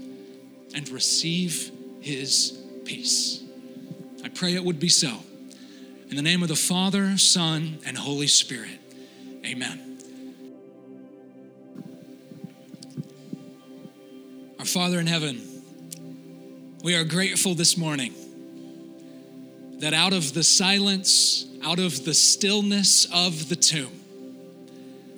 and 0.75 0.89
receive 0.89 1.71
his 2.01 2.59
peace. 2.87 3.43
I 4.25 4.31
pray 4.31 4.55
it 4.55 4.65
would 4.65 4.81
be 4.81 4.89
so. 4.89 5.19
In 6.09 6.17
the 6.17 6.23
name 6.23 6.43
of 6.43 6.49
the 6.49 6.57
Father, 6.57 7.19
Son, 7.19 7.79
and 7.85 7.99
Holy 7.99 8.27
Spirit. 8.27 8.80
Amen. 9.45 9.99
Our 14.59 14.65
Father 14.67 15.01
in 15.01 15.07
heaven, 15.07 15.41
we 16.85 16.95
are 16.95 17.05
grateful 17.05 17.55
this 17.55 17.77
morning 17.77 18.15
that 19.81 19.95
out 19.95 20.13
of 20.13 20.35
the 20.35 20.43
silence, 20.43 21.47
out 21.65 21.79
of 21.79 22.05
the 22.05 22.13
stillness 22.13 23.07
of 23.13 23.49
the 23.49 23.57
tomb, 23.57 23.93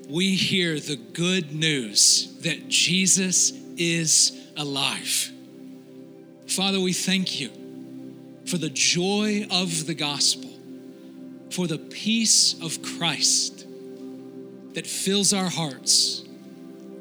we 0.08 0.36
hear 0.36 0.78
the 0.78 0.96
good 0.96 1.52
news 1.52 2.32
that 2.42 2.68
Jesus 2.68 3.52
is 3.76 4.38
alive. 4.56 5.30
Father, 6.46 6.78
we 6.78 6.92
thank 6.92 7.40
you 7.40 7.50
for 8.46 8.58
the 8.58 8.70
joy 8.70 9.46
of 9.50 9.86
the 9.86 9.94
gospel, 9.94 10.50
for 11.50 11.66
the 11.66 11.78
peace 11.78 12.54
of 12.60 12.82
Christ 12.82 13.61
that 14.74 14.86
fills 14.86 15.32
our 15.32 15.48
hearts 15.48 16.24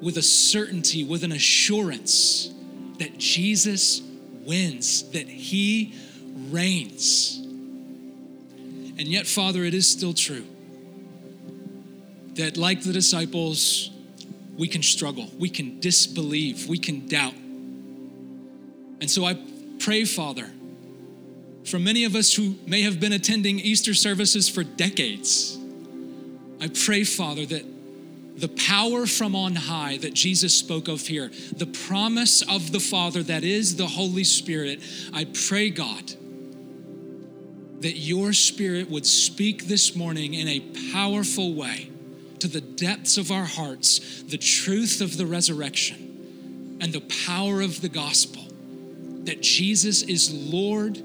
with 0.01 0.17
a 0.17 0.21
certainty, 0.21 1.03
with 1.03 1.23
an 1.23 1.31
assurance 1.31 2.51
that 2.99 3.17
Jesus 3.17 4.01
wins, 4.45 5.09
that 5.11 5.27
he 5.27 5.93
reigns. 6.49 7.37
And 8.97 9.07
yet, 9.07 9.25
Father, 9.27 9.63
it 9.63 9.73
is 9.73 9.89
still 9.89 10.13
true 10.13 10.45
that, 12.35 12.57
like 12.57 12.83
the 12.83 12.93
disciples, 12.93 13.91
we 14.57 14.67
can 14.67 14.83
struggle, 14.83 15.29
we 15.39 15.49
can 15.49 15.79
disbelieve, 15.79 16.67
we 16.67 16.77
can 16.77 17.07
doubt. 17.07 17.33
And 17.33 19.09
so 19.09 19.25
I 19.25 19.39
pray, 19.79 20.05
Father, 20.05 20.49
for 21.65 21.79
many 21.79 22.03
of 22.03 22.15
us 22.15 22.33
who 22.33 22.55
may 22.65 22.81
have 22.81 22.99
been 22.99 23.13
attending 23.13 23.59
Easter 23.59 23.93
services 23.93 24.49
for 24.49 24.63
decades, 24.63 25.57
I 26.61 26.67
pray, 26.67 27.03
Father, 27.03 27.45
that 27.47 27.65
the 28.37 28.47
power 28.47 29.07
from 29.07 29.35
on 29.35 29.55
high 29.55 29.97
that 29.97 30.13
Jesus 30.13 30.53
spoke 30.53 30.87
of 30.87 31.01
here, 31.01 31.31
the 31.57 31.65
promise 31.65 32.43
of 32.43 32.71
the 32.71 32.79
Father 32.79 33.23
that 33.23 33.43
is 33.43 33.75
the 33.75 33.87
Holy 33.87 34.23
Spirit, 34.23 34.79
I 35.11 35.25
pray, 35.25 35.71
God, 35.71 36.13
that 37.81 37.97
your 37.97 38.31
Spirit 38.31 38.91
would 38.91 39.07
speak 39.07 39.65
this 39.65 39.95
morning 39.95 40.35
in 40.35 40.47
a 40.47 40.59
powerful 40.93 41.55
way 41.55 41.89
to 42.39 42.47
the 42.47 42.61
depths 42.61 43.17
of 43.17 43.31
our 43.31 43.45
hearts 43.45 44.21
the 44.23 44.37
truth 44.37 45.01
of 45.01 45.17
the 45.17 45.25
resurrection 45.25 46.77
and 46.79 46.93
the 46.93 47.01
power 47.25 47.61
of 47.61 47.81
the 47.81 47.89
gospel 47.89 48.43
that 49.25 49.41
Jesus 49.41 50.01
is 50.03 50.33
Lord, 50.33 50.97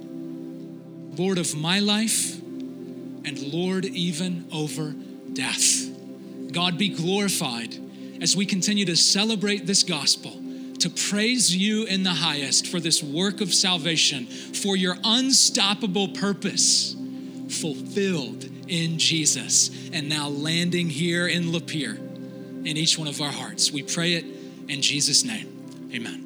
Lord 1.18 1.38
of 1.38 1.54
my 1.54 1.80
life, 1.80 2.38
and 2.38 3.38
Lord 3.52 3.84
even 3.84 4.46
over 4.52 4.94
death. 5.36 6.52
God 6.52 6.78
be 6.78 6.88
glorified 6.88 7.76
as 8.22 8.34
we 8.34 8.46
continue 8.46 8.86
to 8.86 8.96
celebrate 8.96 9.66
this 9.66 9.82
gospel, 9.82 10.32
to 10.80 10.90
praise 10.90 11.54
you 11.54 11.84
in 11.84 12.02
the 12.02 12.10
highest 12.10 12.66
for 12.66 12.80
this 12.80 13.02
work 13.02 13.40
of 13.40 13.52
salvation, 13.52 14.26
for 14.26 14.76
your 14.76 14.96
unstoppable 15.04 16.08
purpose 16.08 16.96
fulfilled 17.48 18.44
in 18.68 18.98
Jesus, 18.98 19.90
and 19.92 20.08
now 20.08 20.28
landing 20.28 20.88
here 20.90 21.28
in 21.28 21.44
Lapeer 21.44 21.96
in 22.66 22.76
each 22.76 22.98
one 22.98 23.06
of 23.06 23.20
our 23.20 23.30
hearts. 23.30 23.70
We 23.70 23.82
pray 23.82 24.14
it 24.14 24.24
in 24.68 24.82
Jesus' 24.82 25.24
name. 25.24 25.90
Amen. 25.94 26.25